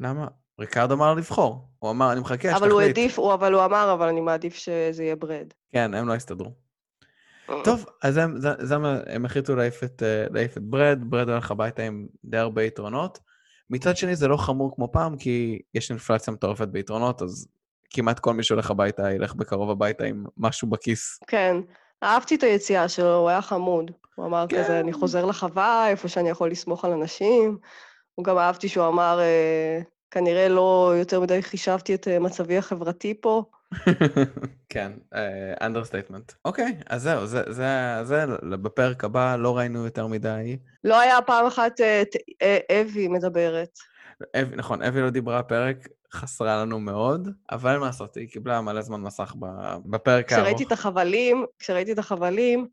למה? 0.00 0.26
ריקארד 0.60 0.92
אמר 0.92 1.14
לבחור. 1.14 1.68
הוא 1.78 1.90
אמר, 1.90 2.12
אני 2.12 2.20
מחכה, 2.20 2.56
אבל 2.56 2.70
הוא 2.70 2.80
שתחליט. 2.80 2.98
העדיף, 2.98 3.18
הוא- 3.18 3.34
אבל 3.34 3.54
הוא 3.54 3.64
אמר, 3.64 3.92
אבל 3.92 4.08
אני 4.08 4.20
מעדיף 4.20 4.54
שזה 4.54 5.02
יהיה 5.04 5.16
ברד. 5.16 5.46
כן, 5.72 5.94
הם 5.94 6.08
לא 6.08 6.14
הסתדרו. 6.14 6.52
טוב, 7.64 7.86
אז 8.02 8.16
הם, 8.16 8.40
זה, 8.40 8.48
זה, 8.58 8.74
הם 9.06 9.24
החליטו 9.24 9.56
להעיף 9.56 9.84
את, 9.84 10.02
אה, 10.02 10.26
להעיף 10.30 10.56
את 10.56 10.62
ברד, 10.62 10.98
ברד 11.02 11.28
הולך 11.28 11.50
הביתה 11.50 11.82
עם 11.82 12.06
די 12.24 12.36
הרבה 12.36 12.62
יתרונות. 12.62 13.18
מצד 13.70 13.96
שני 13.96 14.16
זה 14.16 14.28
לא 14.28 14.36
חמור 14.36 14.74
כמו 14.74 14.92
פעם, 14.92 15.16
כי 15.16 15.58
יש 15.74 15.90
אינפלציה 15.90 16.32
מטורפת 16.32 16.68
ביתרונות, 16.68 17.22
אז 17.22 17.48
כמעט 17.90 18.18
כל 18.18 18.34
מי 18.34 18.42
שהולך 18.42 18.70
הביתה 18.70 19.12
ילך 19.12 19.34
בקרוב 19.34 19.70
הביתה 19.70 20.04
עם 20.04 20.24
משהו 20.36 20.68
בכיס. 20.68 21.18
כן, 21.26 21.56
אהבתי 22.02 22.34
את 22.34 22.42
היציאה 22.42 22.88
שלו, 22.88 23.16
הוא 23.16 23.28
היה 23.28 23.42
חמוד. 23.42 23.90
הוא 24.14 24.26
אמר 24.26 24.46
כן. 24.48 24.64
כזה, 24.64 24.80
אני 24.80 24.92
חוזר 24.92 25.24
לחווה, 25.24 25.88
איפה 25.88 26.08
שאני 26.08 26.28
יכול 26.28 26.50
לסמוך 26.50 26.84
על 26.84 26.92
אנשים. 26.92 27.58
הוא 28.14 28.24
גם 28.24 28.38
אהבתי 28.38 28.68
שהוא 28.68 28.88
אמר, 28.88 29.20
אה, 29.20 29.80
כנראה 30.10 30.48
לא 30.48 30.92
יותר 30.98 31.20
מדי 31.20 31.42
חישבתי 31.42 31.94
את 31.94 32.08
אה, 32.08 32.18
מצבי 32.18 32.58
החברתי 32.58 33.14
פה. 33.20 33.42
כן, 34.72 34.92
understatement. 35.62 36.32
אוקיי, 36.44 36.76
אז 36.86 37.02
זהו, 37.02 37.26
זה, 37.26 37.42
זה, 37.52 37.98
זה, 38.02 38.26
בפרק 38.40 39.04
הבא 39.04 39.36
לא 39.36 39.56
ראינו 39.56 39.84
יותר 39.84 40.06
מדי. 40.06 40.56
לא 40.84 41.00
היה 41.00 41.22
פעם 41.22 41.46
אחת 41.46 41.80
אה, 41.80 42.02
את 42.02 42.08
אה, 42.42 42.80
אבי 42.80 43.08
מדברת. 43.08 43.78
אבי, 44.40 44.56
נכון, 44.56 44.82
אבי 44.82 45.00
לא 45.00 45.10
דיברה 45.10 45.42
פרק, 45.42 45.88
חסרה 46.14 46.62
לנו 46.62 46.80
מאוד, 46.80 47.28
אבל 47.50 47.78
מה 47.78 47.86
לעשות, 47.86 48.16
היא 48.16 48.28
קיבלה 48.28 48.60
מלא 48.60 48.82
זמן 48.82 49.00
מסך 49.00 49.34
בפרק 49.84 50.32
הארוך. 50.32 50.46
כשראיתי 50.46 50.64
את 50.64 50.72
החבלים, 50.72 51.44
כשראיתי 51.58 51.92
את 51.92 51.98
החבלים, 51.98 52.66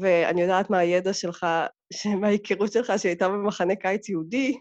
ואני 0.00 0.42
יודעת 0.42 0.70
מהידע 0.70 1.12
שלך, 1.12 1.46
מההיכרות 2.20 2.72
שלך 2.72 2.92
שהיא 2.96 3.10
הייתה 3.10 3.28
במחנה 3.28 3.74
קיץ 3.76 4.08
יהודי, 4.08 4.60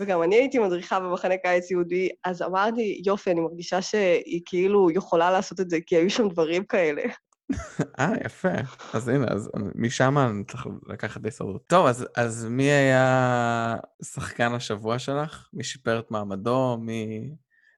וגם 0.00 0.22
אני 0.22 0.36
הייתי 0.36 0.58
מדריכה 0.58 1.00
במחנה 1.00 1.36
קיץ 1.36 1.70
יהודי, 1.70 2.08
אז 2.24 2.42
אמרתי, 2.42 3.02
יופי, 3.06 3.30
אני 3.30 3.40
מרגישה 3.40 3.82
שהיא 3.82 4.40
כאילו 4.46 4.90
יכולה 4.90 5.30
לעשות 5.30 5.60
את 5.60 5.70
זה, 5.70 5.78
כי 5.86 5.96
היו 5.96 6.10
שם 6.10 6.28
דברים 6.28 6.64
כאלה. 6.64 7.02
אה, 7.98 8.12
יפה. 8.24 8.48
אז 8.92 9.08
הנה, 9.08 9.26
אז 9.30 9.50
משם 9.74 10.18
אני 10.18 10.44
צריך 10.44 10.66
לקחת 10.86 11.20
את 11.20 11.24
ההישרדות. 11.24 11.66
טוב, 11.66 11.86
אז, 11.86 12.06
אז 12.16 12.46
מי 12.50 12.62
היה 12.62 13.76
שחקן 14.02 14.52
השבוע 14.52 14.98
שלך? 14.98 15.48
מי 15.52 15.64
שיפר 15.64 15.98
את 15.98 16.10
מעמדו? 16.10 16.76
מי... 16.80 17.30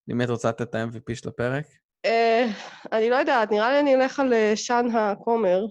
למי 0.09 0.25
את 0.25 0.31
רוצה 0.31 0.49
לתת 0.49 0.63
את 0.63 0.75
ה-MVP 0.75 1.15
של 1.15 1.29
הפרק? 1.29 1.65
אה, 2.05 2.47
אני 2.93 3.11
לא 3.11 3.17
יודעת, 3.17 3.51
נראה 3.51 3.73
לי 3.73 3.81
אני 3.81 3.95
אלך 3.95 4.21
על 4.21 4.33
אה, 4.33 4.53
שאן 4.57 4.87
הכומר, 4.97 5.67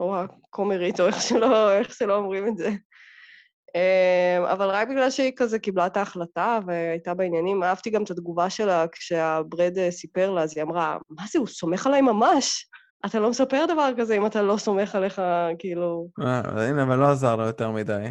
או 0.00 0.16
הכומרית, 0.16 1.00
או 1.00 1.06
איך 1.06 1.22
שלא, 1.22 1.72
איך 1.72 1.94
שלא 1.94 2.16
אומרים 2.16 2.48
את 2.48 2.56
זה. 2.56 2.70
אה, 3.76 4.52
אבל 4.52 4.70
רק 4.70 4.88
בגלל 4.88 5.10
שהיא 5.10 5.32
כזה 5.36 5.58
קיבלה 5.58 5.86
את 5.86 5.96
ההחלטה 5.96 6.58
והייתה 6.66 7.14
בעניינים, 7.14 7.62
אהבתי 7.62 7.90
גם 7.90 8.02
את 8.02 8.10
התגובה 8.10 8.50
שלה 8.50 8.84
כשהברד 8.92 9.90
סיפר 9.90 10.30
לה, 10.30 10.42
אז 10.42 10.56
היא 10.56 10.62
אמרה, 10.62 10.98
מה 11.10 11.22
זה, 11.30 11.38
הוא 11.38 11.46
סומך 11.46 11.86
עליי 11.86 12.00
ממש. 12.00 12.68
אתה 13.06 13.20
לא 13.20 13.30
מספר 13.30 13.64
דבר 13.68 13.90
כזה 13.98 14.14
אם 14.14 14.26
אתה 14.26 14.42
לא 14.42 14.56
סומך 14.56 14.94
עליך, 14.94 15.22
כאילו... 15.58 16.08
אה, 16.20 16.68
הנה, 16.68 16.82
אבל 16.82 16.96
לא 16.96 17.06
עזר 17.06 17.36
לו 17.36 17.44
יותר 17.44 17.70
מדי. 17.70 18.08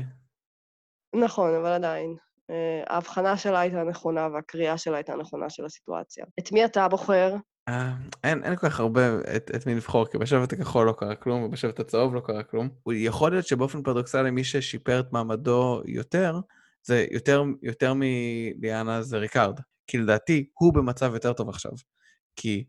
נכון, 1.15 1.55
אבל 1.55 1.71
עדיין. 1.71 2.15
אה, 2.49 2.83
ההבחנה 2.87 3.37
שלה 3.37 3.59
הייתה 3.59 3.83
נכונה 3.83 4.27
והקריאה 4.33 4.77
שלה 4.77 4.97
הייתה 4.97 5.15
נכונה 5.15 5.49
של 5.49 5.65
הסיטואציה. 5.65 6.25
את 6.39 6.51
מי 6.51 6.65
אתה 6.65 6.87
בוחר? 6.87 7.35
אה, 7.67 7.93
אין, 8.23 8.43
אין 8.43 8.55
כל 8.55 8.69
כך 8.69 8.79
הרבה 8.79 9.15
את, 9.35 9.51
את 9.55 9.67
מי 9.67 9.75
לבחור, 9.75 10.05
כי 10.05 10.17
בשבט 10.17 10.53
הכחול 10.53 10.87
לא 10.87 10.93
קרה 10.97 11.15
כלום, 11.15 11.43
ובשבט 11.43 11.79
הצהוב 11.79 12.15
לא 12.15 12.19
קרה 12.19 12.43
כלום. 12.43 12.69
יכול 12.91 13.31
להיות 13.31 13.47
שבאופן 13.47 13.83
פרדוקסלי 13.83 14.31
מי 14.31 14.43
ששיפר 14.43 14.99
את 14.99 15.13
מעמדו 15.13 15.81
יותר, 15.85 16.39
זה 16.83 17.05
יותר, 17.11 17.43
יותר 17.61 17.93
מליאנה 17.95 19.01
זה 19.01 19.17
ריקארד. 19.17 19.59
כי 19.87 19.97
לדעתי 19.97 20.49
הוא 20.53 20.73
במצב 20.73 21.13
יותר 21.13 21.33
טוב 21.33 21.49
עכשיו. 21.49 21.71
כי 22.35 22.65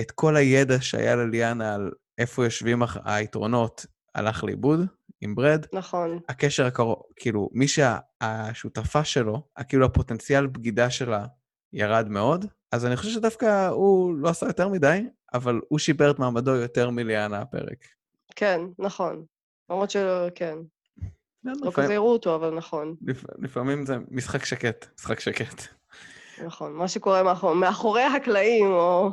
את 0.00 0.10
כל 0.10 0.36
הידע 0.36 0.76
שהיה 0.80 1.16
לליאנה 1.16 1.74
על 1.74 1.90
איפה 2.18 2.44
יושבים 2.44 2.82
היתרונות 3.04 3.86
הלך 4.14 4.44
לאיבוד 4.44 4.80
עם 5.20 5.34
ברד. 5.34 5.66
נכון. 5.72 6.20
הקשר 6.28 6.66
הקרוב, 6.66 7.02
כאילו, 7.16 7.48
מי 7.52 7.66
שהשותפה 7.68 9.04
שלו, 9.04 9.48
כאילו 9.68 9.86
הפוטנציאל 9.86 10.46
בגידה 10.46 10.90
שלה 10.90 11.26
ירד 11.72 12.08
מאוד, 12.08 12.44
אז 12.72 12.86
אני 12.86 12.96
חושב 12.96 13.10
שדווקא 13.10 13.68
הוא 13.68 14.14
לא 14.14 14.28
עשה 14.28 14.46
יותר 14.46 14.68
מדי, 14.68 15.06
אבל 15.34 15.60
הוא 15.68 15.78
שיפר 15.78 16.10
את 16.10 16.18
מעמדו 16.18 16.54
יותר 16.54 16.90
מליאנה 16.90 17.40
הפרק. 17.40 17.84
כן, 18.36 18.60
נכון. 18.78 19.24
למרות 19.70 19.90
שכן. 19.90 20.58
לא 21.44 21.70
כזה 21.74 21.94
הראו 21.94 22.12
אותו, 22.12 22.34
אבל 22.34 22.54
נכון. 22.54 22.96
לפעמים 23.38 23.86
זה 23.86 23.96
משחק 24.10 24.44
שקט, 24.44 24.86
משחק 24.98 25.20
שקט. 25.20 25.62
נכון, 26.44 26.72
מה 26.72 26.88
שקורה 26.88 27.34
מאחורי 27.54 28.02
הקלעים, 28.02 28.66
או... 28.66 29.10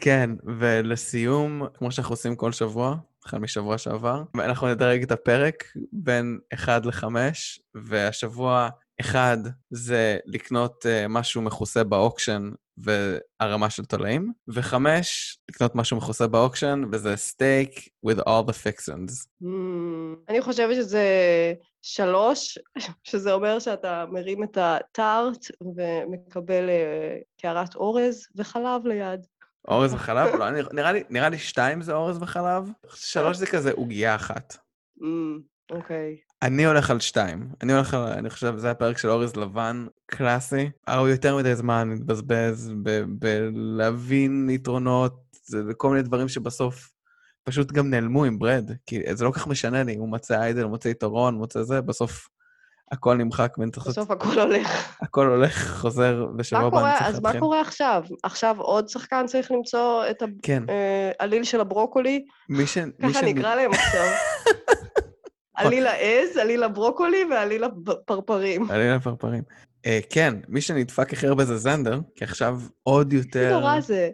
כן, 0.00 0.30
ולסיום, 0.60 1.62
כמו 1.74 1.92
שאנחנו 1.92 2.12
עושים 2.12 2.36
כל 2.36 2.52
שבוע, 2.52 2.96
החל 3.24 3.38
משבוע 3.38 3.78
שעבר, 3.78 4.22
אנחנו 4.34 4.68
נדרג 4.68 5.02
את 5.02 5.10
הפרק 5.10 5.64
בין 5.92 6.38
1 6.54 6.86
ל-5, 6.86 7.04
והשבוע 7.74 8.68
1 9.02 9.38
זה 9.70 10.18
לקנות 10.26 10.86
uh, 10.86 11.08
משהו 11.08 11.42
מכוסה 11.42 11.84
ב 11.84 11.92
auction 11.92 12.50
והרמה 12.76 13.70
של 13.70 13.84
תולעים, 13.84 14.32
ו-5, 14.48 14.74
לקנות 15.50 15.74
משהו 15.74 15.96
מכוסה 15.96 16.26
ב 16.26 16.32
auction, 16.32 16.82
וזה 16.92 17.16
סטייק 17.16 17.88
with 18.06 18.18
all 18.18 18.48
the 18.48 18.52
fixins. 18.52 19.26
Mm, 19.42 19.46
אני 20.28 20.42
חושבת 20.42 20.76
שזה 20.76 21.04
שלוש, 21.82 22.58
שזה 23.04 23.32
אומר 23.32 23.58
שאתה 23.58 24.04
מרים 24.10 24.44
את 24.44 24.58
הטארט 24.60 25.46
ומקבל 25.60 26.68
uh, 26.68 27.40
קערת 27.42 27.74
אורז 27.74 28.26
וחלב 28.36 28.86
ליד. 28.86 29.26
אורז 29.68 29.94
וחלב? 29.94 30.34
לא, 30.34 30.50
נראה 30.50 30.92
לי, 30.92 31.02
נראה 31.10 31.28
לי 31.28 31.38
שתיים 31.38 31.82
זה 31.82 31.92
אורז 31.92 32.22
וחלב, 32.22 32.70
שלוש 32.94 33.36
זה 33.36 33.46
כזה 33.46 33.72
עוגייה 33.72 34.14
אחת. 34.14 34.56
אוקיי. 35.72 36.16
אני 36.42 36.66
הולך 36.66 36.90
על 36.90 37.00
שתיים. 37.00 37.48
אני 37.62 37.72
הולך 37.72 37.94
על, 37.94 38.02
אני 38.02 38.30
חושב, 38.30 38.56
זה 38.56 38.70
הפרק 38.70 38.98
של 38.98 39.10
אורז 39.10 39.36
לבן, 39.36 39.86
קלאסי. 40.06 40.70
הוא 40.88 41.08
יותר 41.08 41.36
מדי 41.36 41.54
זמן 41.54 41.88
מתבזבז 41.88 42.72
בלהבין 43.08 44.50
יתרונות, 44.50 45.14
וכל 45.68 45.90
מיני 45.90 46.02
דברים 46.02 46.28
שבסוף 46.28 46.90
פשוט 47.44 47.72
גם 47.72 47.90
נעלמו 47.90 48.24
עם 48.24 48.38
ברד. 48.38 48.70
כי 48.86 49.00
זה 49.12 49.24
לא 49.24 49.30
כל 49.30 49.38
כך 49.38 49.46
משנה 49.46 49.82
לי, 49.82 49.96
הוא 49.96 50.08
מוצא 50.08 50.40
איידל, 50.40 50.62
הוא 50.62 50.70
מוצא 50.70 50.88
יתרון, 50.88 51.34
מוצא 51.34 51.62
זה, 51.62 51.80
בסוף 51.80 52.28
הכל 52.92 53.16
נמחק. 53.16 53.58
בסוף 53.58 54.10
הכל 54.10 54.40
הולך. 54.40 54.96
הכל 55.02 55.26
הולך, 55.26 55.80
חוזר, 55.80 56.26
ושבוע 56.38 56.66
הבא 56.66 56.78
אני 56.78 56.98
צריך 56.98 57.02
להתחיל. 57.02 57.16
אז 57.16 57.20
מה 57.20 57.40
קורה 57.40 57.60
עכשיו? 57.60 58.04
עכשיו 58.22 58.56
עוד 58.60 58.88
שחקן 58.88 59.26
צריך 59.26 59.50
למצוא 59.50 60.04
את 60.10 60.22
כן. 60.42 60.62
העליל 61.18 61.38
אה, 61.38 61.44
של 61.44 61.60
הברוקולי? 61.60 62.24
מי 62.48 62.66
ש... 62.66 62.78
ככה 62.78 63.22
נקרא 63.22 63.54
להם 63.54 63.70
עכשיו. 63.72 64.06
עליל 65.54 65.86
העז, 65.86 66.36
עליל 66.36 66.62
הברוקולי 66.62 67.24
ועליל 67.30 67.64
הפרפרים. 67.64 68.70
עליל 68.70 68.92
הפרפרים. 68.92 69.42
אה, 69.86 70.00
כן, 70.10 70.34
מי 70.48 70.60
שנדפק 70.60 71.12
הכי 71.12 71.26
הרבה 71.26 71.44
זה 71.44 71.56
זנדר, 71.56 72.00
כי 72.16 72.24
עכשיו 72.24 72.60
עוד 72.82 73.12
יותר... 73.12 73.40
איזה 73.40 73.52
נורא 73.52 73.80
זה. 73.80 74.10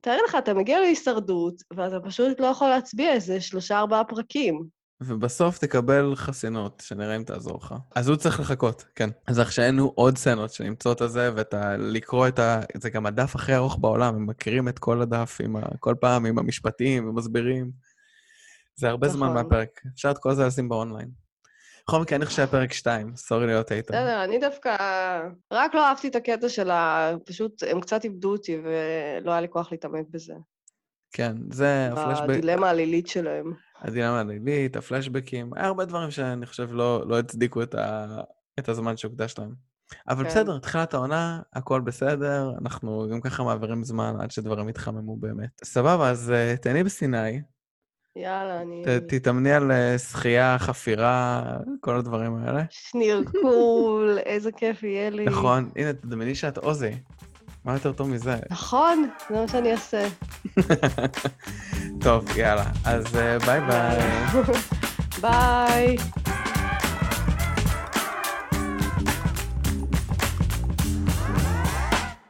תאר 0.00 0.18
לך, 0.28 0.36
אתה 0.38 0.54
מגיע 0.54 0.80
להישרדות, 0.80 1.62
ואתה 1.76 2.00
פשוט 2.00 2.40
לא 2.40 2.46
יכול 2.46 2.68
להצביע 2.68 3.12
איזה 3.12 3.40
שלושה-ארבעה 3.40 4.04
פרקים. 4.04 4.78
ובסוף 5.00 5.58
תקבל 5.58 6.12
חסינות, 6.16 6.82
שנראה 6.86 7.16
אם 7.16 7.22
תעזור 7.22 7.58
לך. 7.62 7.74
אז 7.94 8.08
הוא 8.08 8.16
צריך 8.16 8.40
לחכות, 8.40 8.84
כן. 8.94 9.10
אז 9.26 9.38
עכשיו 9.38 9.64
עוד 9.94 10.18
סצנות 10.18 10.52
שנמצאות 10.52 11.02
את 11.02 11.10
זה, 11.10 11.30
ואתה 11.36 11.76
לקרוא 11.76 12.28
את 12.28 12.38
ה... 12.38 12.60
זה 12.74 12.90
גם 12.90 13.06
הדף 13.06 13.34
הכי 13.34 13.54
ארוך 13.54 13.78
בעולם, 13.80 14.14
הם 14.14 14.26
מכירים 14.26 14.68
את 14.68 14.78
כל 14.78 15.02
הדף, 15.02 15.40
ה... 15.56 15.60
כל 15.80 15.94
פעם 16.00 16.26
עם 16.26 16.38
המשפטים 16.38 17.08
ומסבירים. 17.08 17.70
זה 18.78 18.88
הרבה 18.88 19.06
נכון. 19.06 19.18
זמן 19.18 19.34
מהפרק. 19.34 19.80
אפשר 19.94 20.10
את 20.10 20.18
כל 20.18 20.34
זה 20.34 20.46
לשים 20.46 20.68
באונליין. 20.68 21.08
בכל 21.88 22.00
מקרה, 22.00 22.16
אני 22.16 22.26
חושב 22.26 22.36
שהפרק 22.36 22.72
2, 22.72 23.16
סורי 23.16 23.46
להיות 23.46 23.72
איתו. 23.72 23.92
בסדר, 23.92 24.24
אני 24.24 24.38
דווקא... 24.38 24.76
רק 25.52 25.74
לא 25.74 25.86
אהבתי 25.86 26.08
את 26.08 26.16
הקטע 26.16 26.48
של 26.48 26.70
ה... 26.70 27.10
פשוט, 27.26 27.62
הם 27.70 27.80
קצת 27.80 28.04
איבדו 28.04 28.32
אותי, 28.32 28.58
ולא 28.64 29.30
היה 29.30 29.40
לי 29.40 29.48
כוח 29.48 29.72
להתעמק 29.72 30.06
בזה. 30.10 30.34
כן, 31.12 31.36
זה 31.50 31.88
הפלשבק... 31.92 32.30
הדילמה 32.30 32.66
העלילית 32.66 33.06
שלהם. 33.06 33.52
הדילמה 33.80 34.18
העלילית, 34.18 34.76
הפלשבקים, 34.76 35.50
היה 35.54 35.66
הרבה 35.66 35.84
דברים 35.84 36.10
שאני 36.10 36.46
חושב 36.46 36.68
לא, 36.72 37.08
לא 37.08 37.18
הצדיקו 37.18 37.62
את, 37.62 37.74
ה... 37.74 38.06
את 38.58 38.68
הזמן 38.68 38.96
שהוקדש 38.96 39.34
להם. 39.38 39.54
אבל 40.08 40.24
כן. 40.24 40.30
בסדר, 40.30 40.58
תחילת 40.58 40.94
העונה, 40.94 41.40
הכל 41.52 41.80
בסדר, 41.80 42.52
אנחנו 42.62 43.08
גם 43.12 43.20
ככה 43.20 43.42
מעבירים 43.42 43.84
זמן 43.84 44.14
עד 44.20 44.30
שדברים 44.30 44.68
יתחממו 44.68 45.16
באמת. 45.16 45.60
סבבה, 45.64 46.10
אז 46.10 46.32
uh, 46.34 46.60
תהני 46.60 46.84
בסיני. 46.84 47.40
יאללה, 48.22 48.62
אני... 48.62 48.82
ת, 48.84 48.88
תתאמני 48.88 49.52
על 49.52 49.70
uh, 49.70 49.98
שחייה, 49.98 50.56
חפירה, 50.58 51.42
כל 51.80 51.96
הדברים 51.96 52.36
האלה. 52.36 52.62
שנירקול, 52.70 54.18
איזה 54.26 54.52
כיף 54.52 54.82
יהיה 54.82 55.10
לי. 55.10 55.24
נכון, 55.24 55.70
הנה, 55.76 55.92
תדמייני 55.92 56.34
שאת 56.34 56.58
עוזי. 56.58 56.90
מה 57.64 57.72
יותר 57.72 57.92
טוב 57.92 58.08
מזה? 58.08 58.36
נכון, 58.50 59.08
זה 59.30 59.40
מה 59.40 59.48
שאני 59.48 59.72
אעשה. 59.72 60.08
טוב, 62.04 62.36
יאללה. 62.36 62.64
אז 62.84 63.04
ביי 63.46 63.60
ביי. 63.60 63.98
ביי. 65.22 65.96